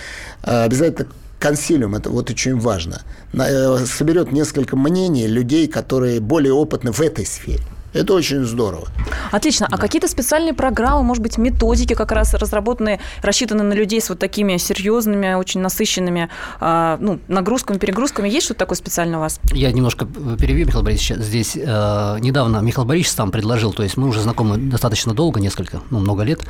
э, 0.43 0.63
обязательно 0.63 1.07
консилиум, 1.39 1.95
это 1.95 2.09
вот 2.09 2.29
очень 2.29 2.57
важно, 2.59 3.01
э, 3.33 3.85
соберет 3.85 4.31
несколько 4.31 4.75
мнений 4.75 5.27
людей, 5.27 5.67
которые 5.67 6.19
более 6.19 6.53
опытны 6.53 6.91
в 6.91 7.01
этой 7.01 7.25
сфере. 7.25 7.63
Это 7.93 8.13
очень 8.13 8.45
здорово. 8.45 8.87
Отлично. 9.31 9.67
А 9.69 9.77
какие-то 9.77 10.07
специальные 10.07 10.53
программы, 10.53 11.03
может 11.03 11.23
быть, 11.23 11.37
методики 11.37 11.93
как 11.93 12.11
раз 12.11 12.33
разработанные, 12.33 12.99
рассчитаны 13.21 13.63
на 13.63 13.73
людей 13.73 14.01
с 14.01 14.09
вот 14.09 14.19
такими 14.19 14.57
серьезными, 14.57 15.33
очень 15.33 15.61
насыщенными 15.61 16.29
э, 16.61 16.97
ну, 16.99 17.19
нагрузками, 17.27 17.77
перегрузками? 17.77 18.29
Есть 18.29 18.45
что-то 18.45 18.59
такое 18.59 18.75
специальное 18.75 19.17
у 19.17 19.21
вас? 19.21 19.39
Я 19.53 19.71
немножко 19.71 20.05
перевью, 20.39 20.67
Михаил 20.67 20.83
Борисович. 20.83 21.21
Здесь 21.23 21.55
э, 21.55 22.17
недавно 22.19 22.59
Михаил 22.59 22.85
Борисович 22.85 23.15
сам 23.15 23.31
предложил, 23.31 23.73
то 23.73 23.83
есть 23.83 23.97
мы 23.97 24.07
уже 24.07 24.21
знакомы 24.21 24.57
достаточно 24.57 25.13
долго, 25.13 25.39
несколько, 25.39 25.81
ну, 25.89 25.99
много 25.99 26.23
лет, 26.23 26.41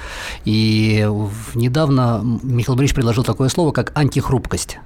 и 0.45 1.07
недавно 1.55 2.21
Михаил 2.43 2.75
Борисович 2.75 2.95
предложил 2.95 3.23
такое 3.23 3.49
слово, 3.49 3.71
как 3.71 3.97
антихрупкость. 3.97 4.79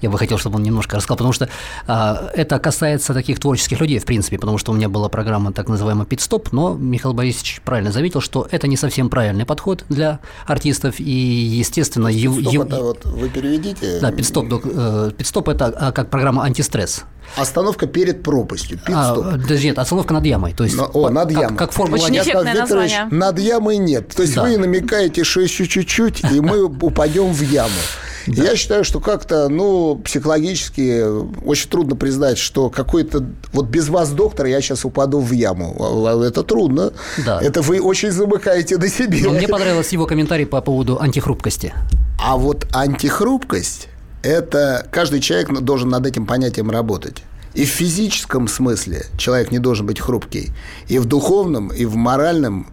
Я 0.00 0.10
бы 0.10 0.18
хотел, 0.18 0.38
чтобы 0.38 0.56
он 0.56 0.62
немножко 0.62 0.96
рассказал, 0.96 1.16
потому 1.16 1.32
что 1.32 1.48
а, 1.86 2.30
это 2.34 2.58
касается 2.58 3.14
таких 3.14 3.40
творческих 3.40 3.80
людей, 3.80 3.98
в 3.98 4.04
принципе, 4.04 4.38
потому 4.38 4.58
что 4.58 4.72
у 4.72 4.74
меня 4.74 4.88
была 4.88 5.08
программа 5.08 5.52
так 5.52 5.68
называемая 5.68 6.06
«Питстоп», 6.06 6.52
но 6.52 6.74
Михаил 6.74 7.14
Борисович 7.14 7.60
правильно 7.64 7.92
заметил, 7.92 8.20
что 8.20 8.46
это 8.50 8.68
не 8.68 8.76
совсем 8.76 9.08
правильный 9.08 9.44
подход 9.44 9.84
для 9.88 10.20
артистов, 10.46 11.00
и, 11.00 11.10
естественно... 11.10 12.08
Питстоп 12.08 12.52
ев... 12.52 12.66
это 12.66 12.82
вот 12.82 13.04
вы 13.04 13.28
переведите? 13.28 14.00
Да, 14.00 14.12
«Питстоп», 14.12 14.46
э, 14.64 15.10
«Питстоп»– 15.16 15.48
это 15.50 15.66
а, 15.66 15.92
как 15.92 16.10
программа 16.10 16.44
«Антистресс». 16.44 17.04
Остановка 17.34 17.86
перед 17.86 18.22
пропастью. 18.22 18.78
Питстоп. 18.78 19.26
А, 19.26 19.36
даже 19.36 19.64
нет, 19.64 19.78
остановка 19.78 20.14
над 20.14 20.24
ямой. 20.24 20.54
То 20.54 20.64
есть, 20.64 20.76
Но, 20.76 20.88
о, 20.92 21.10
над 21.10 21.30
ямой. 21.30 21.48
Как, 21.48 21.58
как 21.58 21.72
формула 21.72 22.02
Очень 22.02 22.18
эффектное 22.18 22.54
название. 22.54 23.08
Над 23.10 23.38
ямой 23.38 23.78
нет. 23.78 24.14
То 24.14 24.22
есть 24.22 24.34
да. 24.34 24.42
вы 24.42 24.56
намекаете, 24.56 25.24
что 25.24 25.40
еще 25.40 25.66
чуть-чуть, 25.66 26.22
и 26.30 26.40
мы 26.40 26.64
упадем 26.64 27.32
в 27.32 27.40
яму. 27.42 27.70
Да. 28.26 28.44
Я 28.44 28.56
считаю, 28.56 28.84
что 28.84 29.00
как-то, 29.00 29.48
ну, 29.48 30.00
психологически 30.04 31.04
очень 31.44 31.70
трудно 31.70 31.96
признать, 31.96 32.38
что 32.38 32.70
какой-то... 32.70 33.24
Вот 33.52 33.66
без 33.66 33.88
вас, 33.88 34.10
доктор, 34.10 34.46
я 34.46 34.60
сейчас 34.60 34.84
упаду 34.84 35.20
в 35.20 35.32
яму. 35.32 35.74
Это 36.24 36.42
трудно. 36.42 36.92
Да. 37.24 37.40
Это 37.40 37.62
вы 37.62 37.80
очень 37.80 38.10
замыкаете 38.10 38.78
на 38.78 38.88
себе. 38.88 39.20
Но 39.22 39.30
мне 39.30 39.48
понравился 39.48 39.94
его 39.94 40.06
комментарий 40.06 40.46
по 40.46 40.60
поводу 40.60 41.00
антихрупкости. 41.00 41.72
А 42.18 42.36
вот 42.36 42.66
антихрупкость– 42.72 43.88
это 44.22 44.86
каждый 44.90 45.20
человек 45.20 45.52
должен 45.60 45.88
над 45.90 46.06
этим 46.06 46.26
понятием 46.26 46.70
работать. 46.70 47.22
И 47.54 47.64
в 47.64 47.68
физическом 47.68 48.48
смысле 48.48 49.06
человек 49.16 49.50
не 49.50 49.58
должен 49.58 49.86
быть 49.86 49.98
хрупкий. 50.00 50.50
И 50.88 50.98
в 50.98 51.06
духовном, 51.06 51.68
и 51.68 51.84
в 51.86 51.96
моральном 51.96 52.66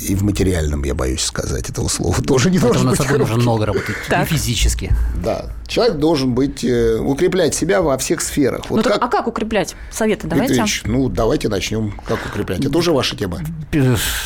и 0.00 0.14
в 0.14 0.22
материальном, 0.22 0.84
я 0.84 0.94
боюсь 0.94 1.22
сказать 1.22 1.68
этого 1.68 1.88
слова, 1.88 2.20
тоже 2.22 2.50
не 2.50 2.58
Поэтому 2.58 2.84
должен 2.84 2.90
быть 2.90 2.98
над 2.98 3.08
собой 3.08 3.18
нужно 3.20 3.36
много 3.36 3.66
работать, 3.66 3.96
так. 4.08 4.26
и 4.26 4.34
физически. 4.34 4.92
Да. 5.22 5.46
Человек 5.66 5.98
должен 5.98 6.34
быть, 6.34 6.64
э, 6.64 6.98
укреплять 6.98 7.54
себя 7.54 7.80
во 7.80 7.96
всех 7.96 8.22
сферах. 8.22 8.68
Вот 8.70 8.78
ну, 8.78 8.82
как... 8.82 9.02
А 9.02 9.06
как 9.06 9.28
укреплять? 9.28 9.76
Советы 9.92 10.26
давайте. 10.26 10.54
Викторович, 10.54 10.82
ну, 10.84 11.08
давайте 11.08 11.48
начнем. 11.48 11.94
Как 12.06 12.18
укреплять? 12.26 12.64
Это 12.64 12.76
уже 12.76 12.92
ваша 12.92 13.16
тема. 13.16 13.38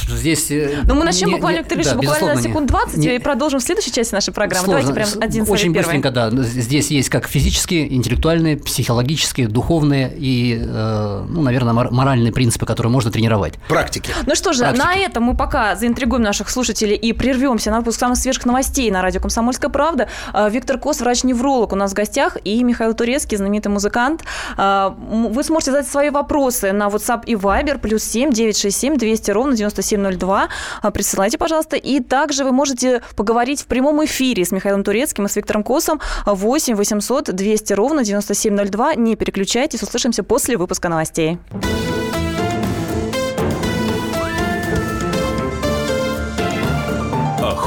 Здесь... 0.08 0.50
Э, 0.50 0.80
ну, 0.84 0.94
мы 0.94 1.04
начнем 1.04 1.28
не, 1.28 1.34
буквально, 1.34 1.58
Викторович, 1.58 1.86
да, 1.86 1.94
буквально 1.96 2.34
на 2.34 2.42
секунд 2.42 2.68
20 2.68 2.96
не, 2.96 3.16
и 3.16 3.18
продолжим 3.18 3.60
в 3.60 3.62
следующей 3.62 3.92
части 3.92 4.14
нашей 4.14 4.32
программы. 4.32 4.64
Сложно. 4.64 4.88
Давайте 4.88 5.12
прям 5.12 5.22
один 5.22 5.44
Очень 5.46 5.72
быстренько, 5.74 6.10
да. 6.10 6.30
Здесь 6.30 6.90
есть 6.90 7.10
как 7.10 7.28
физические, 7.28 7.94
интеллектуальные, 7.94 8.56
психологические, 8.56 9.48
духовные 9.48 10.14
и, 10.16 10.58
э, 10.62 11.26
ну, 11.28 11.42
наверное, 11.42 11.74
моральные 11.74 12.32
принципы, 12.32 12.64
которые 12.64 12.90
можно 12.90 13.10
тренировать. 13.10 13.54
Практики. 13.68 14.12
Ну 14.26 14.34
что 14.34 14.54
же, 14.54 14.60
Практики. 14.60 14.82
на 14.82 14.94
этом 14.94 15.24
мы 15.24 15.36
пока 15.36 15.63
заинтригуем 15.78 16.22
наших 16.22 16.50
слушателей 16.50 16.96
и 16.96 17.12
прервемся 17.12 17.70
на 17.70 17.78
выпуск 17.78 17.98
самых 17.98 18.18
свежих 18.18 18.44
новостей 18.46 18.90
на 18.90 19.02
радио 19.02 19.20
«Комсомольская 19.20 19.70
правда». 19.70 20.08
Виктор 20.50 20.78
Кос, 20.78 21.00
врач-невролог, 21.00 21.44
невролог 21.44 21.72
у 21.72 21.76
нас 21.76 21.92
в 21.92 21.94
гостях, 21.94 22.36
и 22.44 22.64
Михаил 22.64 22.94
Турецкий, 22.94 23.36
знаменитый 23.36 23.70
музыкант. 23.72 24.22
А, 24.56 24.96
вы 24.98 25.42
сможете 25.44 25.72
задать 25.72 25.88
свои 25.88 26.10
вопросы 26.10 26.72
на 26.72 26.88
WhatsApp 26.88 27.24
и 27.26 27.34
Viber, 27.34 27.78
плюс 27.78 28.02
7 28.04 28.32
967 28.32 28.96
200 28.96 29.30
ровно 29.30 29.56
9702. 29.56 30.48
А, 30.82 30.90
присылайте, 30.90 31.38
пожалуйста. 31.38 31.76
И 31.76 32.00
также 32.00 32.44
вы 32.44 32.52
можете 32.52 33.02
поговорить 33.16 33.62
в 33.62 33.66
прямом 33.66 34.04
эфире 34.04 34.44
с 34.44 34.52
Михаилом 34.52 34.84
Турецким 34.84 35.26
и 35.26 35.28
с 35.28 35.36
Виктором 35.36 35.62
Косом 35.62 36.00
8 36.26 36.74
800 36.74 37.34
200 37.34 37.72
ровно 37.74 38.04
9702. 38.04 38.94
Не 38.94 39.16
переключайтесь, 39.16 39.82
услышимся 39.82 40.22
после 40.22 40.56
выпуска 40.56 40.88
новостей. 40.88 41.38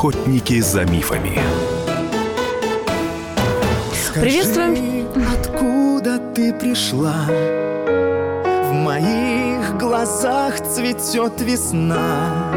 Охотники 0.00 0.62
за 0.62 0.86
мифами. 0.86 1.38
Приветствуем. 4.14 5.06
Откуда 5.30 6.18
ты 6.34 6.54
пришла? 6.54 7.26
В 7.28 8.72
моих 8.72 9.76
глазах 9.76 10.58
цветет 10.60 11.42
весна. 11.42 12.50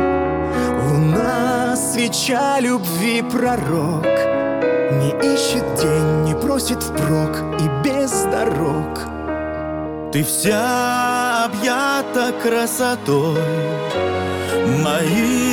Луна, 0.87 1.75
свеча 1.75 2.61
любви, 2.61 3.21
пророк. 3.29 4.05
Не 5.01 5.09
ищет 5.35 5.65
день, 5.81 6.23
не 6.23 6.35
просит 6.35 6.81
впрок 6.81 7.43
и 7.59 7.67
без 7.83 8.23
дорог. 8.31 9.01
Ты 10.13 10.23
вся 10.23 11.43
объята 11.43 12.31
красотой. 12.41 13.37
Мои 14.81 15.52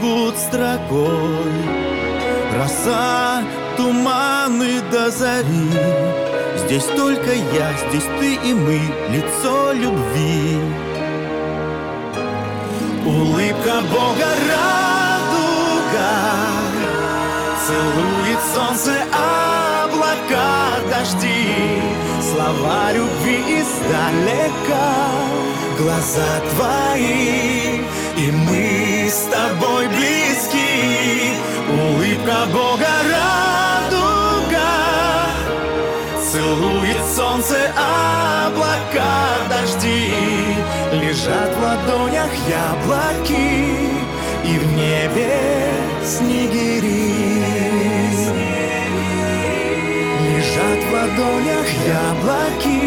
бегут 0.00 0.36
строкой. 0.36 1.52
Роса, 2.58 3.42
туманы 3.76 4.80
до 4.90 5.10
зари. 5.10 5.70
Здесь 6.56 6.84
только 6.96 7.32
я, 7.32 7.72
здесь 7.88 8.08
ты 8.18 8.34
и 8.34 8.54
мы 8.54 8.80
Лицо 9.10 9.72
любви. 9.72 10.60
Улыбка 13.04 13.80
Бога 13.90 14.28
радуга. 14.50 16.10
Целует 17.66 18.38
солнце 18.54 18.92
облака 19.12 20.80
дожди. 20.90 21.82
Слова 22.32 22.92
любви 22.92 23.60
издалека. 23.60 24.90
Глаза 25.78 26.42
твои 26.54 27.80
И 28.18 28.30
мы 28.30 29.08
с 29.08 29.22
тобой 29.32 29.59
Улыбка 32.40 32.46
Бога 32.46 32.88
радуга. 33.10 34.70
Целует 36.32 37.04
солнце 37.14 37.56
облака 37.76 39.12
дожди 39.48 40.12
Лежат 40.92 41.54
в 41.54 41.62
ладонях 41.62 42.30
яблоки 42.48 43.90
И 44.44 44.58
в 44.58 44.76
небе 44.76 45.38
снегири 46.04 47.14
Лежат 50.28 50.80
в 50.84 50.92
ладонях 50.92 51.66
яблоки 51.86 52.79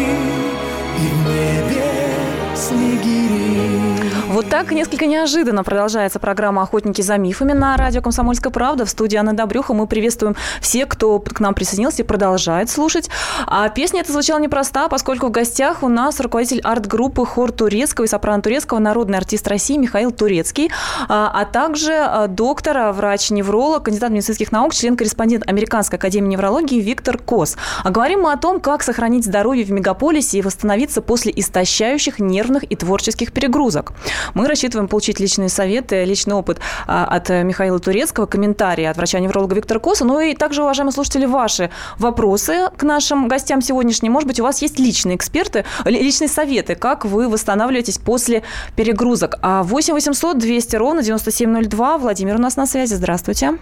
вот 4.34 4.48
так 4.48 4.72
несколько 4.72 5.06
неожиданно 5.06 5.62
продолжается 5.62 6.18
программа 6.18 6.62
«Охотники 6.62 7.00
за 7.02 7.18
мифами» 7.18 7.52
на 7.52 7.76
радио 7.76 8.02
«Комсомольская 8.02 8.52
правда». 8.52 8.84
В 8.84 8.90
студии 8.90 9.16
Анны 9.16 9.32
Добрюха 9.32 9.74
мы 9.74 9.86
приветствуем 9.86 10.34
всех, 10.60 10.88
кто 10.88 11.20
к 11.20 11.38
нам 11.38 11.54
присоединился 11.54 12.02
и 12.02 12.04
продолжает 12.04 12.68
слушать. 12.68 13.08
А 13.46 13.68
песня 13.68 14.00
эта 14.00 14.10
звучала 14.10 14.40
непроста, 14.40 14.88
поскольку 14.88 15.28
в 15.28 15.30
гостях 15.30 15.84
у 15.84 15.88
нас 15.88 16.18
руководитель 16.18 16.60
арт-группы 16.62 17.24
хор 17.24 17.52
турецкого 17.52 18.06
и 18.06 18.08
сопрано 18.08 18.42
турецкого 18.42 18.80
народный 18.80 19.18
артист 19.18 19.46
России 19.46 19.76
Михаил 19.76 20.10
Турецкий, 20.10 20.68
а, 21.08 21.30
а 21.32 21.44
также 21.44 21.92
а, 21.92 22.26
доктор, 22.26 22.76
а, 22.76 22.92
врач-невролог, 22.92 23.84
кандидат 23.84 24.10
медицинских 24.10 24.50
наук, 24.50 24.74
член-корреспондент 24.74 25.46
Американской 25.46 25.96
академии 25.96 26.30
неврологии 26.30 26.80
Виктор 26.80 27.18
Кос. 27.18 27.56
А 27.84 27.90
говорим 27.90 28.22
мы 28.22 28.32
о 28.32 28.36
том, 28.36 28.58
как 28.58 28.82
сохранить 28.82 29.24
здоровье 29.24 29.64
в 29.64 29.70
мегаполисе 29.70 30.38
и 30.38 30.42
восстановиться 30.42 31.02
после 31.02 31.32
истощающих 31.36 32.18
нервных 32.18 32.64
и 32.64 32.74
творческих 32.74 33.32
перегрузок. 33.32 33.92
Мы 34.34 34.48
рассчитываем 34.48 34.88
получить 34.88 35.20
личные 35.20 35.48
советы, 35.48 36.04
личный 36.04 36.34
опыт 36.34 36.60
а, 36.86 37.04
от 37.04 37.28
Михаила 37.28 37.78
Турецкого, 37.78 38.26
комментарии 38.26 38.84
от 38.84 38.96
врача-невролога 38.96 39.54
Виктора 39.56 39.80
Коса. 39.80 40.04
Ну 40.04 40.20
и 40.20 40.34
также, 40.34 40.62
уважаемые 40.62 40.92
слушатели, 40.92 41.26
ваши 41.26 41.70
вопросы 41.98 42.70
к 42.76 42.82
нашим 42.82 43.28
гостям 43.28 43.60
сегодняшним. 43.60 44.12
Может 44.12 44.28
быть, 44.28 44.40
у 44.40 44.44
вас 44.44 44.62
есть 44.62 44.78
личные 44.78 45.16
эксперты, 45.16 45.64
личные 45.84 46.28
советы, 46.28 46.74
как 46.74 47.04
вы 47.04 47.28
восстанавливаетесь 47.28 47.98
после 47.98 48.42
перегрузок. 48.76 49.36
А 49.42 49.62
8 49.62 49.94
800 49.94 50.38
200 50.38 50.76
ровно 50.76 51.02
9702. 51.02 51.98
Владимир 51.98 52.36
у 52.36 52.38
нас 52.38 52.56
на 52.56 52.66
связи. 52.66 52.94
Здравствуйте. 52.94 53.58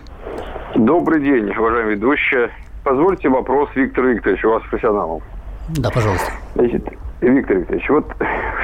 Добрый 0.75 1.21
день, 1.21 1.51
уважаемые 1.57 1.97
ведущие. 1.97 2.51
Позвольте 2.85 3.29
вопрос 3.29 3.69
Виктору 3.75 4.09
Викторовичу, 4.09 4.49
у 4.49 4.53
вас 4.53 4.63
профессионалом. 4.69 5.23
Да, 5.69 5.91
пожалуйста. 5.91 6.33
Значит, 6.55 6.85
Виктор 7.23 7.59
Викторович, 7.59 7.89
вот 7.89 8.13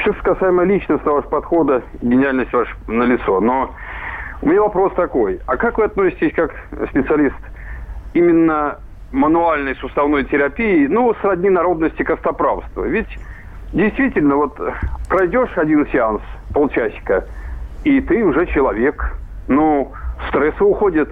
все 0.00 0.12
касаемо 0.14 0.64
личностного 0.64 1.16
вашего 1.16 1.30
подхода, 1.30 1.82
гениальность 2.02 2.52
ваша 2.52 2.74
налицо, 2.88 3.40
но 3.40 3.70
у 4.42 4.48
меня 4.48 4.62
вопрос 4.62 4.92
такой. 4.94 5.40
А 5.46 5.56
как 5.56 5.78
вы 5.78 5.84
относитесь 5.84 6.34
как 6.34 6.52
специалист 6.90 7.36
именно 8.14 8.78
мануальной 9.12 9.76
суставной 9.76 10.24
терапии, 10.24 10.86
ну, 10.86 11.14
сродни 11.20 11.50
народности 11.50 12.02
костоправства. 12.02 12.84
Ведь 12.84 13.08
действительно, 13.72 14.36
вот 14.36 14.60
пройдешь 15.08 15.56
один 15.56 15.86
сеанс, 15.88 16.20
полчасика, 16.52 17.24
и 17.84 18.00
ты 18.00 18.24
уже 18.24 18.46
человек. 18.46 19.14
Ну, 19.46 19.92
стрессы 20.28 20.62
уходят. 20.62 21.08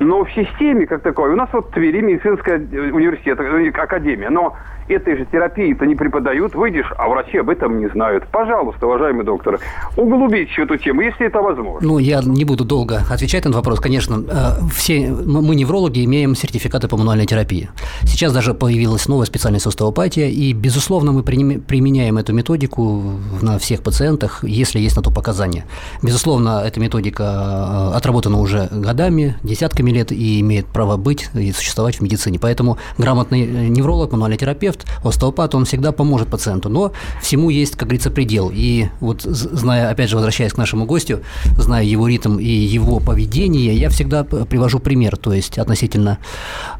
Но 0.00 0.24
в 0.24 0.32
системе 0.32 0.86
как 0.86 1.02
такой, 1.02 1.32
у 1.32 1.36
нас 1.36 1.48
вот 1.52 1.70
Твери 1.72 2.00
медицинская 2.00 2.58
университет, 2.58 3.38
э, 3.40 3.70
академия, 3.70 4.28
но 4.28 4.56
этой 4.88 5.16
же 5.16 5.26
терапии-то 5.26 5.84
не 5.86 5.94
преподают, 5.94 6.54
выйдешь, 6.54 6.92
а 6.96 7.08
врачи 7.08 7.38
об 7.38 7.50
этом 7.50 7.78
не 7.78 7.88
знают. 7.88 8.26
Пожалуйста, 8.28 8.86
уважаемый 8.86 9.24
доктор, 9.24 9.60
углубите 9.96 10.62
эту 10.62 10.76
тему, 10.78 11.02
если 11.02 11.26
это 11.26 11.40
возможно. 11.40 11.86
Ну, 11.86 11.98
я 11.98 12.20
не 12.22 12.44
буду 12.44 12.64
долго 12.64 13.02
отвечать 13.10 13.44
на 13.44 13.48
этот 13.48 13.56
вопрос. 13.56 13.80
Конечно, 13.80 14.24
э, 14.28 14.66
все 14.74 15.10
мы, 15.10 15.54
неврологи, 15.54 16.04
имеем 16.04 16.34
сертификаты 16.34 16.88
по 16.88 16.96
мануальной 16.96 17.26
терапии. 17.26 17.68
Сейчас 18.02 18.32
даже 18.32 18.54
появилась 18.54 19.08
новая 19.08 19.26
специальность 19.26 19.66
остеопатия, 19.66 20.28
и, 20.28 20.52
безусловно, 20.52 21.12
мы 21.12 21.22
применяем 21.22 22.18
эту 22.18 22.32
методику 22.32 23.02
на 23.42 23.58
всех 23.58 23.82
пациентах, 23.82 24.44
если 24.44 24.78
есть 24.78 24.96
на 24.96 25.02
то 25.02 25.10
показания. 25.10 25.64
Безусловно, 26.02 26.62
эта 26.64 26.80
методика 26.80 27.92
э, 27.92 27.96
отработана 27.96 28.38
уже 28.40 28.68
годами, 28.70 29.36
десятками 29.42 29.90
лет 29.90 30.12
и 30.12 30.40
имеет 30.40 30.66
право 30.66 30.96
быть 30.96 31.28
и 31.34 31.52
существовать 31.52 31.96
в 31.96 32.00
медицине. 32.00 32.38
Поэтому 32.38 32.78
грамотный 32.98 33.42
э, 33.42 33.68
невролог, 33.68 34.12
мануальный 34.12 34.38
терапевт 34.38 34.75
терапевт, 34.76 34.86
остеопат, 35.04 35.54
он 35.54 35.64
всегда 35.64 35.92
поможет 35.92 36.28
пациенту, 36.28 36.68
но 36.68 36.92
всему 37.22 37.50
есть, 37.50 37.72
как 37.72 37.88
говорится, 37.88 38.10
предел. 38.10 38.50
И 38.52 38.86
вот 39.00 39.22
зная, 39.22 39.90
опять 39.90 40.10
же, 40.10 40.16
возвращаясь 40.16 40.52
к 40.52 40.58
нашему 40.58 40.86
гостю, 40.86 41.20
зная 41.58 41.84
его 41.84 42.08
ритм 42.08 42.38
и 42.38 42.48
его 42.48 43.00
поведение, 43.00 43.76
я 43.76 43.88
всегда 43.88 44.24
привожу 44.24 44.78
пример, 44.78 45.16
то 45.16 45.32
есть 45.32 45.58
относительно 45.58 46.18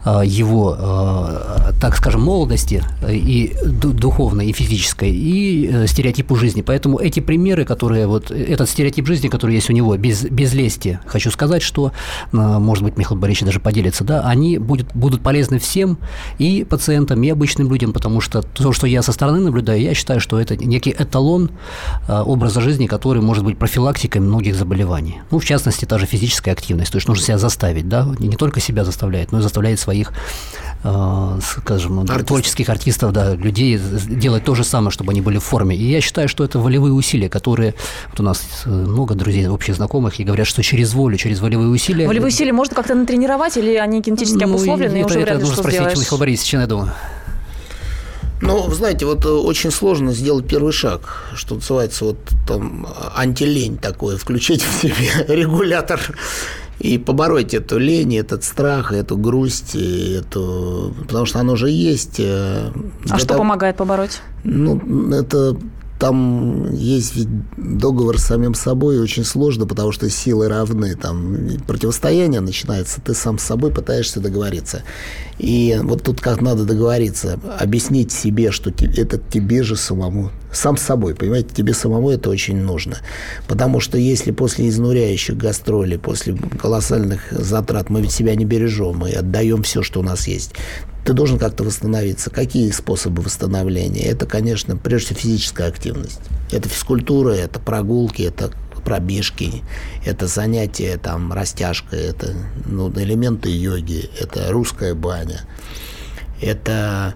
а, 0.04 0.22
его, 0.24 0.76
а, 0.78 1.72
так 1.80 1.96
скажем, 1.96 2.22
молодости 2.22 2.82
и 3.08 3.54
духовной, 3.64 4.48
и 4.48 4.52
физической, 4.52 5.10
и 5.10 5.68
э, 5.72 5.86
стереотипу 5.86 6.36
жизни. 6.36 6.62
Поэтому 6.62 6.98
эти 6.98 7.20
примеры, 7.20 7.64
которые 7.64 8.06
вот, 8.06 8.30
этот 8.30 8.68
стереотип 8.68 9.06
жизни, 9.06 9.28
который 9.28 9.54
есть 9.54 9.70
у 9.70 9.72
него, 9.72 9.96
без, 9.96 10.24
без 10.24 10.54
лести, 10.54 10.98
хочу 11.06 11.30
сказать, 11.30 11.62
что, 11.62 11.92
а, 12.32 12.58
может 12.58 12.84
быть, 12.84 12.96
Михаил 12.96 13.20
Борисович 13.20 13.46
даже 13.46 13.60
поделится, 13.60 14.04
да, 14.04 14.22
они 14.22 14.58
будут, 14.58 14.94
будут 14.94 15.22
полезны 15.22 15.58
всем, 15.58 15.98
и 16.38 16.64
пациентам, 16.68 17.22
и 17.22 17.30
обычным 17.30 17.70
людям, 17.70 17.85
людям, 17.86 17.92
потому 17.92 18.20
что 18.20 18.42
то, 18.42 18.72
что 18.72 18.86
я 18.86 19.02
со 19.02 19.12
стороны 19.12 19.40
наблюдаю, 19.40 19.80
я 19.80 19.94
считаю, 19.94 20.20
что 20.20 20.38
это 20.38 20.56
некий 20.56 20.94
эталон 20.98 21.50
э, 22.08 22.22
образа 22.26 22.60
жизни, 22.60 22.86
который 22.86 23.22
может 23.22 23.44
быть 23.44 23.58
профилактикой 23.58 24.20
многих 24.20 24.54
заболеваний. 24.54 25.20
Ну, 25.30 25.38
в 25.38 25.44
частности, 25.44 25.84
та 25.86 25.98
же 25.98 26.06
физическая 26.06 26.54
активность. 26.54 26.92
То 26.92 26.98
есть 26.98 27.08
нужно 27.08 27.24
себя 27.24 27.38
заставить, 27.38 27.88
да, 27.88 28.06
не 28.18 28.36
только 28.36 28.60
себя 28.60 28.84
заставляет, 28.84 29.32
но 29.32 29.38
и 29.38 29.42
заставляет 29.42 29.78
своих, 29.78 30.12
э, 30.84 31.38
скажем, 31.40 32.00
Артист. 32.00 32.26
творческих 32.26 32.68
артистов, 32.68 33.12
да, 33.12 33.34
людей 33.34 33.80
делать 34.08 34.44
то 34.44 34.54
же 34.54 34.64
самое, 34.64 34.90
чтобы 34.90 35.12
они 35.12 35.20
были 35.20 35.38
в 35.38 35.42
форме. 35.42 35.76
И 35.76 35.90
я 35.90 36.00
считаю, 36.00 36.28
что 36.28 36.44
это 36.44 36.58
волевые 36.58 36.92
усилия, 36.92 37.28
которые 37.28 37.74
вот 38.10 38.20
у 38.20 38.22
нас 38.22 38.42
э, 38.66 38.70
много 38.70 39.14
друзей, 39.14 39.48
общих 39.48 39.74
знакомых, 39.74 40.20
и 40.20 40.24
говорят, 40.24 40.46
что 40.46 40.62
через 40.62 40.94
волю, 40.94 41.16
через 41.16 41.40
волевые 41.40 41.68
усилия. 41.68 42.06
Волевые 42.06 42.28
усилия 42.28 42.52
можно 42.52 42.74
как-то 42.74 42.94
натренировать, 42.94 43.56
или 43.56 43.76
они 43.76 44.00
генетически 44.00 44.44
ну, 44.44 44.50
обусловлены, 44.50 44.96
и, 44.96 45.00
и 45.00 45.04
уже 45.04 45.20
вряд 45.20 45.40
ли 45.40 45.46
что 45.46 45.56
спросить 45.56 45.80
сделаешь? 45.80 45.98
Михаила 45.98 46.18
Борисовича, 46.18 46.60
я 46.60 46.66
думаю. 46.66 46.92
Ну, 48.42 48.62
вы 48.62 48.74
знаете, 48.74 49.06
вот 49.06 49.24
э, 49.24 49.28
очень 49.28 49.70
сложно 49.70 50.12
сделать 50.12 50.46
первый 50.46 50.72
шаг, 50.72 51.24
что 51.34 51.54
называется, 51.54 52.04
вот 52.04 52.18
там 52.46 52.86
антилень 53.14 53.78
такой, 53.78 54.16
включить 54.16 54.62
в 54.62 54.82
себе 54.82 55.24
регулятор 55.28 56.00
и 56.78 56.98
побороть 56.98 57.54
эту 57.54 57.78
лень, 57.78 58.16
этот 58.16 58.44
страх, 58.44 58.92
эту 58.92 59.16
грусть, 59.16 59.74
эту... 59.74 60.94
потому 61.06 61.24
что 61.24 61.40
оно 61.40 61.56
же 61.56 61.70
есть. 61.70 62.16
Э, 62.18 62.70
а 63.08 63.18
что 63.18 63.28
того... 63.28 63.38
помогает 63.38 63.76
побороть? 63.76 64.20
Ну, 64.44 65.12
это 65.12 65.56
там 65.98 66.72
есть 66.74 67.16
ведь 67.16 67.28
договор 67.56 68.18
с 68.18 68.24
самим 68.24 68.54
собой 68.54 69.00
очень 69.00 69.24
сложно, 69.24 69.66
потому 69.66 69.92
что 69.92 70.10
силы 70.10 70.48
равны. 70.48 70.94
Там 70.94 71.36
противостояние 71.66 72.40
начинается, 72.40 73.00
ты 73.00 73.14
сам 73.14 73.38
с 73.38 73.44
собой 73.44 73.70
пытаешься 73.72 74.20
договориться. 74.20 74.82
И 75.38 75.78
вот 75.82 76.02
тут 76.02 76.20
как 76.20 76.42
надо 76.42 76.64
договориться, 76.64 77.38
объяснить 77.58 78.12
себе, 78.12 78.50
что 78.50 78.70
это 78.70 79.18
тебе 79.18 79.62
же 79.62 79.76
самому, 79.76 80.30
сам 80.52 80.76
с 80.76 80.82
собой, 80.82 81.14
понимаете, 81.14 81.54
тебе 81.54 81.74
самому 81.74 82.10
это 82.10 82.30
очень 82.30 82.56
нужно. 82.56 82.98
Потому 83.46 83.80
что 83.80 83.98
если 83.98 84.30
после 84.30 84.68
изнуряющих 84.68 85.36
гастролей, 85.36 85.98
после 85.98 86.34
колоссальных 86.34 87.30
затрат 87.30 87.90
мы 87.90 88.00
ведь 88.00 88.12
себя 88.12 88.34
не 88.34 88.44
бережем, 88.44 88.98
мы 88.98 89.10
отдаем 89.10 89.62
все, 89.62 89.82
что 89.82 90.00
у 90.00 90.02
нас 90.02 90.26
есть, 90.28 90.52
ты 91.04 91.12
должен 91.12 91.38
как-то 91.38 91.62
восстановиться. 91.62 92.30
Какие 92.30 92.70
способы 92.72 93.22
восстановления? 93.22 94.06
Это, 94.06 94.26
конечно, 94.26 94.76
прежде 94.76 95.14
всего 95.14 95.20
физическая 95.20 95.68
активность. 95.68 96.20
Это 96.50 96.68
физкультура, 96.68 97.30
это 97.30 97.60
прогулки, 97.60 98.22
это 98.22 98.50
пробежки, 98.84 99.64
это 100.04 100.28
занятия, 100.28 100.96
там, 100.96 101.32
растяжка, 101.32 101.96
это 101.96 102.34
ну, 102.66 102.90
элементы 102.92 103.50
йоги, 103.50 104.08
это 104.20 104.52
русская 104.52 104.94
баня, 104.94 105.40
это 106.40 107.14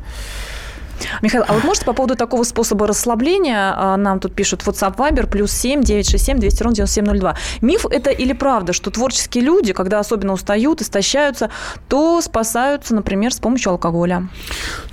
Михаил, 1.23 1.45
а 1.47 1.55
вот 1.55 1.65
можете 1.65 1.87
по 1.87 1.93
поводу 1.93 2.17
такого 2.17 2.45
способа 2.45 2.87
расслабления, 2.87 3.75
а, 3.77 3.97
нам 3.97 4.21
тут 4.21 4.35
пишут 4.35 4.63
WhatsApp 4.63 4.97
Viber, 4.97 5.27
плюс 5.27 5.53
7 5.53 5.83
967 5.83 6.39
200 6.39 6.63
ровно 6.63 6.77
9702. 6.77 7.37
Миф 7.61 7.87
это 7.87 8.11
или 8.11 8.33
правда, 8.33 8.73
что 8.73 8.91
творческие 8.91 9.45
люди, 9.45 9.73
когда 9.73 10.01
особенно 10.01 10.33
устают, 10.33 10.81
истощаются, 10.81 11.51
то 11.89 12.21
спасаются, 12.21 12.95
например, 12.95 13.33
с 13.33 13.39
помощью 13.39 13.73
алкоголя? 13.73 14.29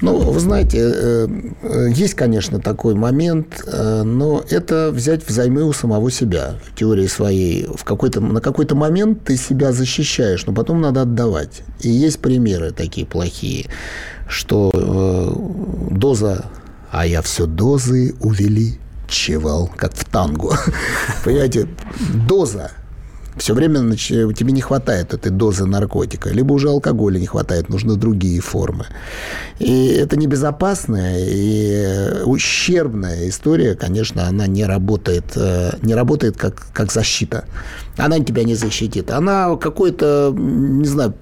Ну, 0.02 0.18
вы 0.18 0.40
знаете, 0.40 0.80
э, 0.80 1.28
есть, 1.90 2.14
конечно, 2.14 2.60
такой 2.60 2.96
момент, 2.96 3.64
э, 3.66 4.04
но 4.04 4.44
это 4.50 4.92
взять 4.92 5.28
взаймы 5.28 5.64
у 5.64 5.74
самого 5.74 6.12
себя 6.12 6.56
в 6.66 6.76
теории 6.76 7.08
своей. 7.08 7.66
В 7.66 7.84
какой-то, 7.84 8.22
на 8.22 8.42
какой-то 8.42 8.76
момент 8.76 9.24
ты 9.26 9.38
себя 9.38 9.72
защищаешь, 9.72 10.46
но 10.46 10.54
потом 10.54 10.82
надо 10.82 11.02
отдавать. 11.02 11.64
И 11.82 11.90
есть 11.90 12.20
примеры 12.20 12.72
такие 12.72 13.06
плохие 13.06 13.68
что 14.28 14.72
э, 14.74 15.96
доза, 15.96 16.46
а 16.92 17.06
я 17.06 17.22
все 17.22 17.46
дозы 17.46 18.16
увеличивал, 18.20 19.70
как 19.76 19.94
в 19.94 20.06
танго. 20.06 20.58
Понимаете, 21.24 21.68
доза 22.28 22.72
все 23.38 23.54
время 23.54 23.96
тебе 23.96 24.52
не 24.52 24.62
хватает 24.62 25.14
этой 25.14 25.32
дозы 25.32 25.66
наркотика, 25.66 26.30
либо 26.30 26.54
уже 26.54 26.70
алкоголя 26.70 27.20
не 27.20 27.28
хватает, 27.28 27.70
нужны 27.70 27.96
другие 27.96 28.42
формы. 28.42 28.88
И 29.60 29.88
это 29.88 30.18
небезопасная 30.18 31.20
и 31.20 32.24
ущербная 32.26 33.30
история, 33.30 33.76
конечно, 33.76 34.28
она 34.28 34.48
не 34.48 34.66
работает, 34.66 35.34
э, 35.36 35.72
не 35.82 35.94
работает 35.94 36.38
как, 36.38 36.68
как 36.74 36.92
защита. 36.92 37.46
Она 37.98 38.20
тебя 38.20 38.44
не 38.44 38.56
защитит. 38.56 39.12
Она 39.12 39.56
какой-то, 39.58 40.34
не 40.36 40.88
знаю, 40.88 41.14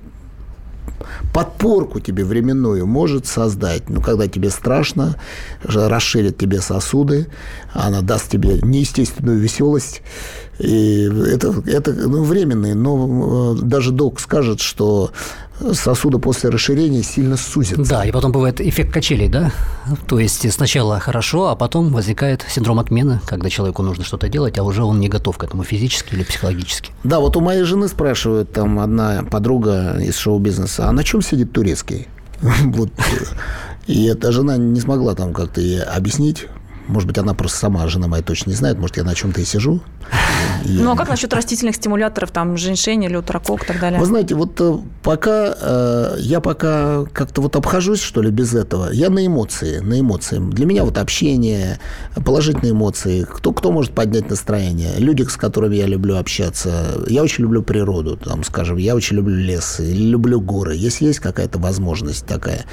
подпорку 1.34 2.00
тебе 2.00 2.24
временную 2.24 2.86
может 2.86 3.26
создать. 3.28 3.90
Ну, 3.90 4.02
когда 4.02 4.28
тебе 4.28 4.50
страшно, 4.50 5.16
расширит 5.64 6.38
тебе 6.38 6.62
сосуды, 6.62 7.28
она 7.74 8.02
даст 8.02 8.30
тебе 8.30 8.60
неестественную 8.62 9.40
веселость. 9.40 10.02
И 10.60 11.10
это, 11.28 11.54
это 11.66 11.92
ну, 11.94 12.24
временные, 12.24 12.76
но 12.76 13.56
э, 13.58 13.62
даже 13.62 13.92
док 13.92 14.20
скажет, 14.20 14.62
что 14.62 15.12
сосуда 15.74 16.18
после 16.18 16.50
расширения 16.50 17.04
сильно 17.04 17.38
сузится. 17.38 17.84
Да, 17.84 18.06
и 18.06 18.12
потом 18.12 18.32
бывает 18.32 18.62
эффект 18.62 18.94
качелей, 18.94 19.28
да? 19.28 19.52
То 20.08 20.20
есть 20.20 20.52
сначала 20.52 21.00
хорошо, 21.00 21.50
а 21.50 21.56
потом 21.56 21.92
возникает 21.92 22.46
синдром 22.48 22.80
отмены, 22.80 23.20
когда 23.26 23.50
человеку 23.50 23.82
нужно 23.82 24.04
что-то 24.04 24.30
делать, 24.30 24.58
а 24.58 24.64
уже 24.64 24.84
он 24.84 25.00
не 25.00 25.10
готов 25.10 25.38
к 25.38 25.44
этому 25.44 25.64
физически 25.64 26.14
или 26.14 26.24
психологически. 26.24 26.92
Да, 27.04 27.20
вот 27.20 27.36
у 27.36 27.42
моей 27.42 27.64
жены 27.64 27.88
спрашивают, 27.88 28.52
там 28.52 28.80
одна 28.80 29.24
подруга 29.30 29.98
из 30.00 30.18
шоу-бизнеса, 30.18 30.88
а 30.88 30.92
на 30.92 31.04
чем 31.04 31.22
сидит 31.22 31.52
турецкий? 31.52 32.08
Вот. 32.66 32.90
И 33.88 34.06
эта 34.06 34.32
жена 34.32 34.58
не 34.58 34.80
смогла 34.80 35.14
там 35.14 35.34
как-то 35.34 35.62
ей 35.62 35.82
объяснить, 35.82 36.48
может 36.88 37.08
быть, 37.08 37.18
она 37.18 37.34
просто 37.34 37.58
сама, 37.58 37.88
жена 37.88 38.08
моя 38.08 38.24
точно 38.24 38.52
не 38.52 38.56
знает, 38.56 38.78
может, 38.78 38.98
я 38.98 39.04
на 39.04 39.16
чем-то 39.16 39.42
и 39.42 39.46
сижу. 39.46 39.82
Ну, 40.66 40.92
а 40.92 40.96
как 40.96 41.10
насчет 41.10 41.34
растительных 41.34 41.76
стимуляторов, 41.76 42.32
там, 42.32 42.58
женьшень 42.58 43.04
или 43.04 43.16
утрокок 43.16 43.64
и 43.64 43.68
так 43.68 43.80
далее? 43.80 44.00
Вы 44.00 44.06
знаете, 44.06 44.36
вот 44.36 44.60
э, 44.60 44.78
пока, 45.04 45.56
э, 45.60 46.16
я 46.20 46.40
пока 46.40 47.06
как-то 47.14 47.42
вот 47.42 47.56
обхожусь, 47.56 48.02
что 48.02 48.22
ли, 48.22 48.32
без 48.32 48.54
этого. 48.54 48.90
Я 48.92 49.10
на 49.10 49.26
эмоции, 49.26 49.80
на 49.80 50.00
эмоции. 50.00 50.40
Для 50.40 50.66
меня 50.66 50.84
вот 50.84 50.98
общение, 50.98 51.80
положительные 52.24 52.72
эмоции. 52.72 53.26
Кто, 53.30 53.54
кто 53.54 53.72
может 53.72 53.94
поднять 53.94 54.30
настроение? 54.30 54.94
Люди, 54.98 55.24
с 55.24 55.38
которыми 55.38 55.76
я 55.76 55.86
люблю 55.86 56.18
общаться. 56.18 57.04
Я 57.08 57.24
очень 57.24 57.44
люблю 57.44 57.62
природу, 57.62 58.18
там, 58.18 58.44
скажем, 58.44 58.78
я 58.78 58.96
очень 58.96 59.18
люблю 59.18 59.36
лес, 59.36 59.78
люблю 59.80 60.42
горы. 60.42 60.76
Если 60.76 61.06
есть 61.06 61.20
какая-то 61.20 61.60
возможность 61.60 62.26
такая. 62.26 62.66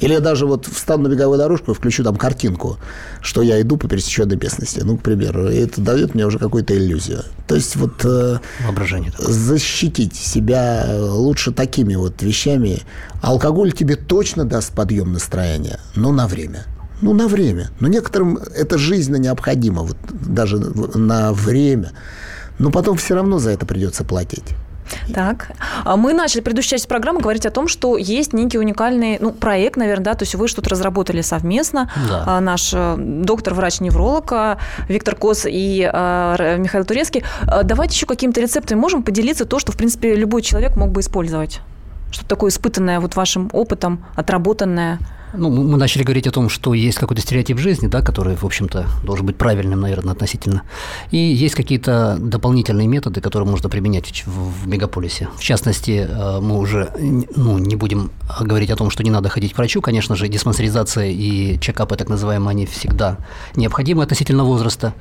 Или 0.00 0.12
я 0.12 0.20
даже 0.20 0.46
вот 0.46 0.66
встану 0.66 1.04
на 1.04 1.08
беговую 1.08 1.38
дорожку 1.38 1.72
и 1.72 1.74
включу 1.74 2.04
там 2.04 2.16
картинку, 2.16 2.78
что 3.20 3.42
я 3.42 3.57
иду 3.60 3.76
по 3.76 3.88
пересеченной 3.88 4.36
местности, 4.36 4.80
ну, 4.84 4.96
к 4.96 5.02
примеру. 5.02 5.50
И 5.50 5.56
это 5.56 5.80
дает 5.80 6.14
мне 6.14 6.26
уже 6.26 6.38
какую-то 6.38 6.76
иллюзию. 6.76 7.24
То 7.46 7.54
есть 7.54 7.76
вот 7.76 8.04
э, 8.04 8.38
Воображение. 8.64 9.10
такое. 9.10 9.32
защитить 9.32 10.14
себя 10.14 10.84
э, 10.86 11.00
лучше 11.00 11.52
такими 11.52 11.94
вот 11.94 12.22
вещами. 12.22 12.82
Алкоголь 13.22 13.72
тебе 13.72 13.96
точно 13.96 14.44
даст 14.44 14.72
подъем 14.72 15.12
настроения, 15.12 15.80
но 15.94 16.12
на 16.12 16.26
время. 16.26 16.64
Ну, 17.00 17.12
на 17.14 17.28
время. 17.28 17.70
Но 17.80 17.88
некоторым 17.88 18.38
это 18.38 18.76
жизненно 18.76 19.16
необходимо, 19.16 19.82
вот 19.82 19.96
даже 20.10 20.58
на 20.58 21.32
время. 21.32 21.92
Но 22.58 22.70
потом 22.70 22.96
все 22.96 23.14
равно 23.14 23.38
за 23.38 23.50
это 23.50 23.66
придется 23.66 24.02
платить. 24.04 24.54
Так, 25.14 25.52
а 25.84 25.96
мы 25.96 26.12
начали 26.14 26.40
предыдущую 26.40 26.78
часть 26.78 26.88
программы 26.88 27.20
говорить 27.20 27.46
о 27.46 27.50
том, 27.50 27.68
что 27.68 27.96
есть 27.96 28.32
некий 28.32 28.58
уникальный 28.58 29.18
ну, 29.20 29.32
проект, 29.32 29.76
наверное, 29.76 30.04
да, 30.04 30.14
то 30.14 30.24
есть 30.24 30.34
вы 30.34 30.48
что-то 30.48 30.70
разработали 30.70 31.20
совместно. 31.20 31.90
Да. 32.08 32.24
А, 32.26 32.40
Наш 32.40 32.72
э, 32.74 32.96
доктор-врач-невролог 32.98 34.32
а, 34.32 34.58
Виктор 34.88 35.14
Кос 35.14 35.46
и 35.48 35.82
Р- 35.82 36.58
Михаил 36.58 36.84
Турецкий. 36.84 37.24
Давайте 37.64 37.94
еще 37.94 38.06
какими-то 38.06 38.40
рецептами 38.40 38.78
можем 38.78 39.02
поделиться 39.02 39.44
то, 39.44 39.58
что, 39.58 39.72
в 39.72 39.76
принципе, 39.76 40.14
любой 40.14 40.42
человек 40.42 40.76
мог 40.76 40.90
бы 40.90 41.00
использовать. 41.00 41.60
Что-то 42.10 42.28
такое 42.28 42.50
испытанное 42.50 43.00
вот 43.00 43.16
вашим 43.16 43.50
опытом, 43.52 44.04
отработанное. 44.16 44.98
Ну, 45.34 45.50
мы 45.50 45.76
начали 45.76 46.02
говорить 46.02 46.26
о 46.26 46.30
том, 46.30 46.48
что 46.48 46.72
есть 46.72 46.98
какой-то 46.98 47.20
стереотип 47.20 47.58
жизни, 47.58 47.86
да, 47.86 48.00
который, 48.00 48.34
в 48.34 48.44
общем-то, 48.44 48.86
должен 49.04 49.26
быть 49.26 49.36
правильным, 49.36 49.80
наверное, 49.80 50.12
относительно. 50.12 50.62
И 51.10 51.18
есть 51.18 51.54
какие-то 51.54 52.16
дополнительные 52.18 52.88
методы, 52.88 53.20
которые 53.20 53.48
можно 53.48 53.68
применять 53.68 54.24
в, 54.26 54.62
в 54.62 54.68
мегаполисе. 54.68 55.28
В 55.36 55.42
частности, 55.42 56.06
э, 56.08 56.40
мы 56.40 56.58
уже 56.58 56.90
ну, 57.36 57.58
не 57.58 57.76
будем 57.76 58.10
говорить 58.40 58.70
о 58.70 58.76
том, 58.76 58.90
что 58.90 59.02
не 59.02 59.10
надо 59.10 59.28
ходить 59.28 59.52
к 59.52 59.58
врачу. 59.58 59.82
Конечно 59.82 60.16
же, 60.16 60.28
диспансеризация 60.28 61.10
и 61.10 61.58
чекапы, 61.60 61.96
так 61.96 62.08
называемые, 62.08 62.50
они 62.50 62.66
всегда 62.66 63.18
необходимы 63.54 64.04
относительно 64.04 64.44
возраста. 64.44 64.94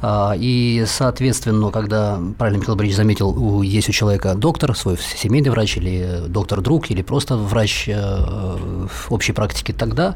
А, 0.00 0.34
И, 0.38 0.84
соответственно, 0.86 1.70
когда, 1.70 2.18
правильно 2.38 2.60
Михаил 2.60 2.76
Борисович 2.76 2.96
заметил, 2.96 3.62
есть 3.62 3.88
у 3.88 3.92
человека 3.92 4.34
доктор, 4.34 4.74
свой 4.74 4.96
семейный 4.98 5.50
врач 5.50 5.76
или 5.76 6.22
доктор-друг, 6.28 6.90
или 6.90 7.02
просто 7.02 7.36
врач 7.36 7.84
э, 7.88 8.86
общей 9.10 9.32
практики, 9.32 9.73
тогда 9.74 10.14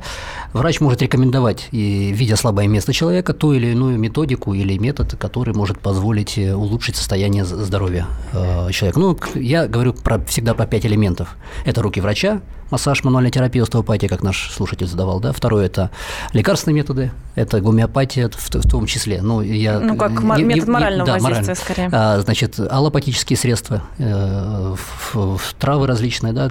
врач 0.52 0.80
может 0.80 1.02
рекомендовать, 1.02 1.68
и, 1.72 2.12
видя 2.12 2.36
слабое 2.36 2.66
место 2.68 2.92
человека, 2.92 3.32
ту 3.32 3.52
или 3.52 3.68
иную 3.68 3.98
методику 3.98 4.54
или 4.54 4.78
метод, 4.78 5.16
который 5.18 5.54
может 5.54 5.78
позволить 5.80 6.38
э, 6.38 6.54
улучшить 6.54 6.96
состояние 6.96 7.44
здоровья 7.44 8.06
э, 8.32 8.70
человека. 8.72 8.98
Ну, 8.98 9.18
я 9.34 9.66
говорю 9.66 9.92
про, 9.92 10.18
всегда 10.24 10.54
про 10.54 10.66
пять 10.66 10.86
элементов. 10.86 11.36
Это 11.64 11.82
руки 11.82 12.00
врача, 12.00 12.40
массаж, 12.70 13.02
мануальная 13.04 13.30
терапия, 13.30 13.62
остеопатия, 13.62 14.08
как 14.08 14.22
наш 14.22 14.50
слушатель 14.52 14.86
задавал, 14.86 15.20
да. 15.20 15.32
Второе– 15.32 15.66
это 15.66 15.90
лекарственные 16.32 16.76
методы, 16.76 17.10
это 17.34 17.60
гомеопатия 17.60 18.28
в, 18.28 18.36
в 18.54 18.68
том 18.70 18.86
числе. 18.86 19.22
Ну, 19.22 19.40
я, 19.40 19.80
Ну, 19.80 19.96
как 19.96 20.22
ма- 20.22 20.38
метод 20.38 20.68
морального 20.68 21.06
да, 21.06 21.12
воздействия, 21.18 21.40
морально. 21.40 21.54
скорее. 21.54 21.88
А, 21.92 22.20
значит, 22.20 22.58
аллопатические 22.60 23.36
средства, 23.36 23.82
э, 23.98 24.74
в- 24.76 25.36
в- 25.38 25.54
травы 25.58 25.86
различные, 25.86 26.32
да, 26.32 26.50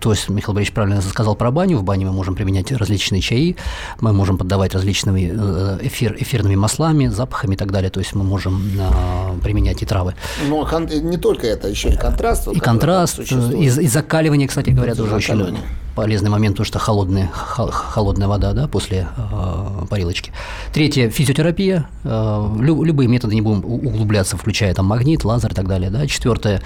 то 0.00 0.10
есть 0.12 0.28
Михаил 0.28 0.54
Борисович 0.54 0.74
правильно 0.74 1.00
сказал 1.02 1.34
про 1.34 1.50
баню, 1.50 1.78
в 1.78 1.82
бане 1.84 2.04
мы 2.06 2.12
можем 2.12 2.34
применять 2.44 2.72
различные 2.72 3.22
чаи, 3.22 3.56
мы 4.00 4.12
можем 4.12 4.36
поддавать 4.36 4.74
различными 4.74 5.32
э, 5.32 5.78
эфир, 5.86 6.14
эфирными 6.18 6.56
маслами, 6.56 7.08
запахами 7.08 7.54
и 7.54 7.56
так 7.56 7.72
далее, 7.72 7.90
то 7.90 8.00
есть 8.00 8.14
мы 8.14 8.22
можем 8.22 8.62
а, 8.78 9.34
применять 9.42 9.82
и 9.82 9.86
травы. 9.86 10.14
Но 10.48 10.66
кон- 10.66 10.86
не 10.86 11.16
только 11.16 11.46
это, 11.46 11.68
еще 11.68 11.88
и 11.88 11.96
контраст. 11.96 12.48
И 12.48 12.60
контраст, 12.60 13.18
э, 13.18 13.52
и, 13.58 13.64
и 13.64 13.88
закаливание, 13.88 14.46
кстати 14.46 14.70
говоря, 14.70 14.94
тоже 14.94 15.14
очень. 15.14 15.56
Полезный 15.94 16.30
момент, 16.30 16.54
потому 16.56 16.66
что 16.66 16.78
холодная, 16.78 17.28
хо- 17.32 17.70
холодная 17.70 18.28
вода 18.28 18.52
да, 18.52 18.66
после 18.68 19.06
э, 19.16 19.86
парилочки. 19.88 20.32
Третье– 20.72 21.08
физиотерапия. 21.10 21.88
Э, 22.04 22.48
лю- 22.58 22.82
любые 22.82 23.08
методы, 23.08 23.34
не 23.34 23.40
будем 23.40 23.64
углубляться, 23.64 24.36
включая 24.36 24.74
там 24.74 24.86
магнит, 24.86 25.24
лазер 25.24 25.52
и 25.52 25.54
так 25.54 25.68
далее. 25.68 25.90
Да. 25.90 26.06
Четвертое 26.06 26.60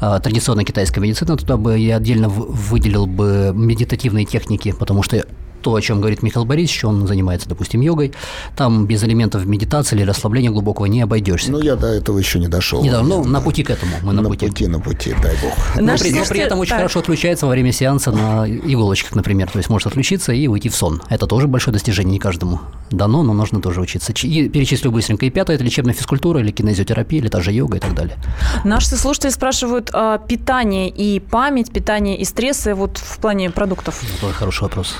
э,– 0.00 0.20
традиционная 0.22 0.64
китайская 0.64 1.00
медицина. 1.00 1.36
Туда 1.36 1.56
бы 1.56 1.78
я 1.78 1.96
отдельно 1.96 2.28
выделил 2.28 3.06
бы 3.06 3.52
медитативные 3.54 4.24
техники, 4.26 4.72
потому 4.78 5.02
что 5.02 5.24
то, 5.64 5.74
о 5.74 5.80
чем 5.80 6.00
говорит 6.00 6.22
Михаил 6.22 6.44
Борисович, 6.44 6.84
он 6.84 7.06
занимается, 7.06 7.48
допустим, 7.48 7.80
йогой, 7.80 8.12
там 8.54 8.86
без 8.86 9.02
элементов 9.02 9.46
медитации 9.46 9.96
или 9.96 10.04
расслабления 10.04 10.50
глубокого 10.50 10.84
не 10.84 11.00
обойдешься. 11.00 11.50
Ну, 11.50 11.58
я 11.60 11.74
до 11.74 11.86
этого 11.86 12.18
еще 12.18 12.38
не 12.38 12.48
дошел. 12.48 12.82
Не, 12.82 12.90
да, 12.90 13.02
ну, 13.02 13.24
на 13.24 13.40
пути 13.40 13.62
к 13.62 13.70
этому, 13.70 13.92
мы 14.02 14.12
на, 14.12 14.20
на 14.20 14.28
пути. 14.28 14.46
пути, 14.46 14.66
на 14.66 14.78
пути, 14.78 15.14
дай 15.22 15.34
бог. 15.42 15.54
Но 15.76 15.82
Наши 15.82 16.04
при, 16.04 16.10
но 16.10 16.16
при 16.18 16.24
слушатели- 16.26 16.42
этом 16.44 16.58
очень 16.58 16.70
так. 16.70 16.78
хорошо 16.80 17.00
отключается 17.00 17.46
во 17.46 17.52
время 17.52 17.72
сеанса 17.72 18.12
на 18.12 18.46
иголочках, 18.46 19.14
например. 19.16 19.50
То 19.50 19.58
есть 19.58 19.70
может 19.70 19.86
отключиться 19.86 20.32
и 20.32 20.46
уйти 20.48 20.68
в 20.68 20.76
сон. 20.76 21.00
Это 21.08 21.26
тоже 21.26 21.48
большое 21.48 21.72
достижение, 21.72 22.12
не 22.12 22.18
каждому 22.18 22.60
дано, 22.90 23.22
но 23.22 23.32
нужно 23.32 23.62
тоже 23.62 23.80
учиться. 23.80 24.12
Чи- 24.12 24.28
И 24.28 24.48
перечислю 24.50 24.90
быстренько. 24.90 25.24
И 25.24 25.30
пятое– 25.30 25.56
это 25.56 25.64
лечебная 25.64 25.94
физкультура 25.94 26.40
или 26.40 26.50
кинезиотерапия, 26.50 27.20
или 27.20 27.28
та 27.28 27.40
же 27.40 27.52
йога 27.52 27.78
и 27.78 27.80
так 27.80 27.94
далее. 27.94 28.16
Наши 28.64 28.88
слушатели 28.96 29.30
спрашивают 29.30 29.88
а, 29.94 30.18
питание 30.18 30.90
и 30.90 31.20
память, 31.20 31.72
питание 31.72 32.18
и 32.18 32.24
стрессы 32.24 32.74
вот 32.74 32.98
в 32.98 33.18
плане 33.18 33.48
продуктов. 33.50 34.02
Это 34.02 34.20
тоже 34.20 34.34
хороший 34.34 34.62
вопрос. 34.64 34.96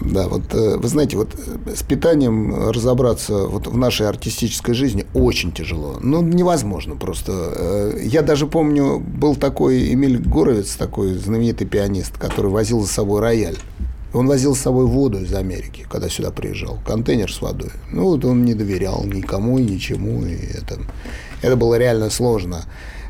Да, 0.00 0.28
вот 0.28 0.54
э, 0.54 0.76
вы 0.76 0.88
знаете, 0.88 1.16
вот 1.16 1.30
э, 1.34 1.74
с 1.74 1.82
питанием 1.82 2.70
разобраться 2.70 3.46
вот 3.46 3.66
в 3.66 3.76
нашей 3.76 4.08
артистической 4.08 4.74
жизни 4.74 5.06
очень 5.14 5.52
тяжело. 5.52 5.98
Ну, 6.00 6.22
невозможно 6.22 6.96
просто. 6.96 7.32
Э, 7.32 8.00
Я 8.02 8.22
даже 8.22 8.46
помню, 8.46 8.98
был 8.98 9.36
такой 9.36 9.92
Эмиль 9.92 10.18
Горовец, 10.18 10.74
такой 10.76 11.14
знаменитый 11.14 11.66
пианист, 11.66 12.18
который 12.18 12.50
возил 12.50 12.80
за 12.80 12.88
собой 12.88 13.20
рояль. 13.20 13.56
Он 14.12 14.28
возил 14.28 14.54
с 14.54 14.60
собой 14.60 14.86
воду 14.86 15.18
из 15.18 15.34
Америки, 15.34 15.86
когда 15.90 16.08
сюда 16.08 16.30
приезжал, 16.30 16.78
контейнер 16.86 17.32
с 17.32 17.40
водой. 17.40 17.70
Ну, 17.90 18.04
вот 18.04 18.24
он 18.24 18.44
не 18.44 18.54
доверял 18.54 19.04
никому 19.04 19.58
и 19.58 19.64
ничему, 19.64 20.24
и 20.24 20.34
это, 20.34 20.78
это 21.42 21.56
было 21.56 21.76
реально 21.76 22.10
сложно. 22.10 22.64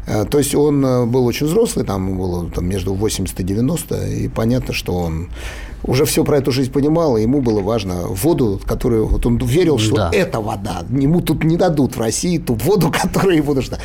То 0.06 0.38
есть 0.38 0.54
он 0.54 1.10
был 1.10 1.26
очень 1.26 1.46
взрослый, 1.46 1.84
там 1.84 2.16
было 2.16 2.50
там, 2.50 2.66
между 2.66 2.94
80 2.94 3.38
и 3.38 3.42
90, 3.42 4.06
и 4.06 4.28
понятно, 4.28 4.72
что 4.72 4.94
он 4.94 5.28
уже 5.84 6.04
все 6.04 6.24
про 6.24 6.38
эту 6.38 6.50
жизнь 6.50 6.72
понимал, 6.72 7.16
и 7.16 7.22
ему 7.22 7.40
было 7.40 7.60
важно 7.60 8.06
воду, 8.08 8.60
которую 8.64 9.06
вот 9.06 9.26
он 9.26 9.36
верил, 9.38 9.78
что 9.78 9.96
Да. 9.96 10.10
это 10.12 10.40
вода. 10.40 10.82
Ему 10.90 11.20
тут 11.20 11.44
не 11.44 11.56
дадут 11.56 11.96
в 11.96 12.00
России 12.00 12.38
ту 12.38 12.54
воду, 12.54 12.90
которая 13.02 13.36
ему 13.36 13.54
нужна. 13.54 13.78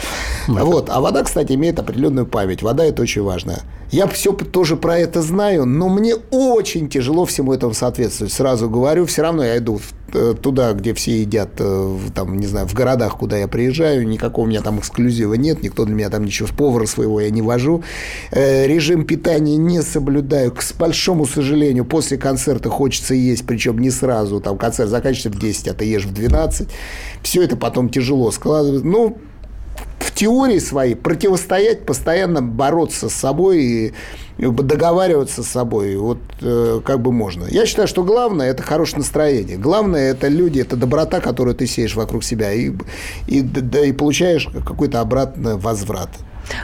Вот. 0.47 0.89
А 0.89 1.01
вода, 1.01 1.23
кстати, 1.23 1.53
имеет 1.53 1.77
определенную 1.79 2.25
память. 2.25 2.61
Вода 2.63 2.85
это 2.85 3.01
очень 3.01 3.21
важно. 3.21 3.59
Я 3.91 4.07
все 4.07 4.31
тоже 4.33 4.75
про 4.77 4.97
это 4.97 5.21
знаю, 5.21 5.65
но 5.65 5.89
мне 5.89 6.15
очень 6.31 6.89
тяжело 6.89 7.25
всему 7.25 7.53
этому 7.53 7.73
соответствовать. 7.73 8.31
Сразу 8.33 8.69
говорю, 8.69 9.05
все 9.05 9.21
равно 9.23 9.43
я 9.43 9.57
иду 9.57 9.77
в- 9.77 9.93
туда, 10.41 10.73
где 10.73 10.93
все 10.93 11.21
едят, 11.21 11.51
э, 11.59 11.97
там, 12.13 12.37
не 12.37 12.47
знаю, 12.47 12.67
в 12.67 12.73
городах, 12.73 13.17
куда 13.17 13.37
я 13.37 13.47
приезжаю, 13.47 14.07
никакого 14.07 14.45
у 14.45 14.47
меня 14.49 14.61
там 14.61 14.79
эксклюзива 14.79 15.33
нет, 15.35 15.63
никто 15.63 15.85
для 15.85 15.95
меня 15.95 16.09
там 16.09 16.25
ничего, 16.25 16.47
повара 16.55 16.85
своего 16.85 17.21
я 17.21 17.29
не 17.29 17.41
вожу. 17.41 17.83
Э, 18.31 18.67
режим 18.67 19.05
питания 19.05 19.57
не 19.57 19.81
соблюдаю, 19.81 20.51
к 20.51 20.63
большому 20.77 21.25
сожалению, 21.25 21.85
после 21.85 22.17
концерта 22.17 22.69
хочется 22.69 23.13
есть, 23.13 23.45
причем 23.45 23.79
не 23.79 23.91
сразу, 23.91 24.39
там 24.39 24.57
концерт 24.57 24.89
заканчивается 24.89 25.29
в 25.29 25.39
10, 25.39 25.67
а 25.67 25.73
ты 25.73 25.85
ешь 25.85 26.05
в 26.05 26.13
12. 26.13 26.69
Все 27.23 27.43
это 27.43 27.55
потом 27.55 27.89
тяжело 27.89 28.31
складывается. 28.31 28.85
Ну, 28.85 29.17
в 29.99 30.13
теории 30.13 30.59
своей 30.59 30.95
противостоять, 30.95 31.85
постоянно 31.85 32.41
бороться 32.41 33.09
с 33.09 33.13
собой 33.13 33.63
и 33.63 33.93
договариваться 34.39 35.43
с 35.43 35.47
собой, 35.47 35.97
вот 35.97 36.19
э, 36.41 36.81
как 36.85 37.01
бы 37.01 37.11
можно. 37.11 37.45
Я 37.45 37.65
считаю, 37.65 37.87
что 37.87 38.03
главное– 38.03 38.49
это 38.51 38.63
хорошее 38.63 38.99
настроение. 38.99 39.57
Главное– 39.57 40.11
это 40.11 40.29
люди, 40.29 40.59
это 40.61 40.77
доброта, 40.77 41.19
которую 41.19 41.55
ты 41.55 41.67
сеешь 41.67 41.95
вокруг 41.95 42.23
себя, 42.23 42.53
и, 42.53 42.71
и, 43.27 43.41
да, 43.41 43.81
и 43.85 43.91
получаешь 43.91 44.47
какой-то 44.65 45.01
обратный 45.01 45.57
возврат. 45.57 46.09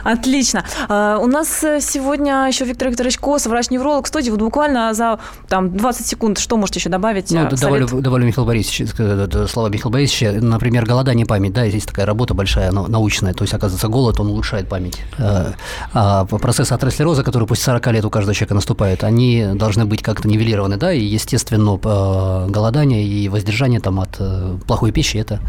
Отлично. 0.04 0.64
А, 0.88 1.18
У 1.18 1.26
нас 1.26 1.62
э, 1.64 1.80
сегодня 1.80 2.46
еще 2.46 2.64
Виктор 2.64 2.88
Викторович 2.88 3.18
Кос, 3.18 3.46
врач-невролог 3.46 4.04
в 4.04 4.08
студии. 4.08 4.30
Вот 4.30 4.40
буквально 4.40 4.94
за 4.94 5.18
там, 5.48 5.76
20 5.76 6.06
секунд 6.06 6.38
что 6.38 6.56
можете 6.56 6.78
еще 6.80 6.88
добавить? 6.88 7.30
Ну, 7.30 7.48
д- 7.48 7.56
совет? 7.56 7.80
добавлю, 7.86 8.02
добавлю 8.02 8.26
Михаил 8.26 8.46
Борисович, 8.46 8.92
э, 8.98 9.26
э, 9.32 9.46
слова 9.48 9.68
Михаила 9.68 9.92
Борисовича. 9.92 10.32
Например, 10.40 10.84
голодание 10.86 11.26
память. 11.26 11.52
Да, 11.52 11.68
здесь 11.68 11.84
такая 11.84 12.06
работа 12.06 12.34
большая, 12.34 12.70
нау- 12.72 12.88
научная. 12.88 13.34
То 13.34 13.42
есть, 13.44 13.54
оказывается, 13.54 13.88
голод, 13.88 14.20
он 14.20 14.28
улучшает 14.28 14.68
память. 14.68 14.98
Э, 15.18 15.52
А 15.92 16.24
процессы 16.24 16.72
атеросклероза, 16.72 17.22
которые 17.22 17.46
после 17.46 17.64
40 17.64 17.92
лет 17.92 18.04
у 18.04 18.10
каждого 18.10 18.34
человека 18.34 18.54
наступают, 18.54 19.04
они 19.04 19.46
должны 19.54 19.84
быть 19.84 20.02
как-то 20.02 20.28
нивелированы, 20.28 20.76
да, 20.76 20.92
и, 20.92 21.00
естественно, 21.02 21.78
э, 21.82 22.46
голодание 22.48 23.04
и 23.04 23.28
воздержание 23.28 23.80
там 23.80 24.00
от 24.00 24.16
э, 24.18 24.56
плохой 24.66 24.92
пищи– 24.92 25.16
это 25.18 25.40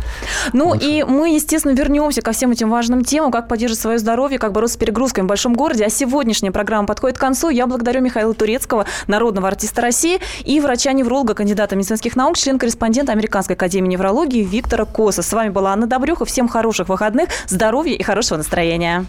Ну 0.53 0.69
лучше. 0.69 0.85
и 0.85 1.03
мы, 1.03 1.29
естественно, 1.35 1.73
вернемся 1.73 2.21
ко 2.21 2.31
всем 2.31 2.51
этим 2.51 2.69
важным 2.69 3.03
темам, 3.03 3.31
как 3.31 3.47
поддерживать 3.47 3.79
свое 3.81 3.99
здоровье, 3.99 4.26
как 4.35 4.51
бороться 4.51 4.75
с 4.75 4.77
перегрузками 4.77 5.23
в 5.23 5.29
большом 5.29 5.53
городе. 5.53 5.85
А 5.85 5.89
сегодняшняя 5.89 6.51
программа 6.51 6.85
подходит 6.85 7.17
к 7.17 7.21
концу. 7.21 7.49
Я 7.49 7.67
благодарю 7.67 8.01
Михаила 8.01 8.33
Турецкого, 8.33 8.85
народного 9.07 9.47
артиста 9.47 9.81
России, 9.81 10.19
и 10.43 10.59
врача-невролога, 10.59 11.33
кандидата 11.33 11.77
медицинских 11.77 12.17
наук, 12.17 12.37
член-корреспондента 12.37 13.13
Американской 13.13 13.55
академии 13.55 13.87
неврологии 13.87 14.43
Виктора 14.43 14.83
Коса. 14.83 15.21
С 15.21 15.31
вами 15.31 15.49
была 15.49 15.71
Анна 15.71 15.87
Добрюха. 15.87 16.25
Всем 16.25 16.49
хороших 16.49 16.89
выходных, 16.89 17.29
здоровья 17.47 17.93
и 17.93 18.03
хорошего 18.03 18.37
настроения. 18.37 19.05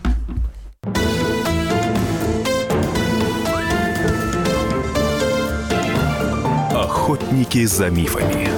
Охотники 6.75 7.65
за 7.65 7.91
мифами. 7.91 8.58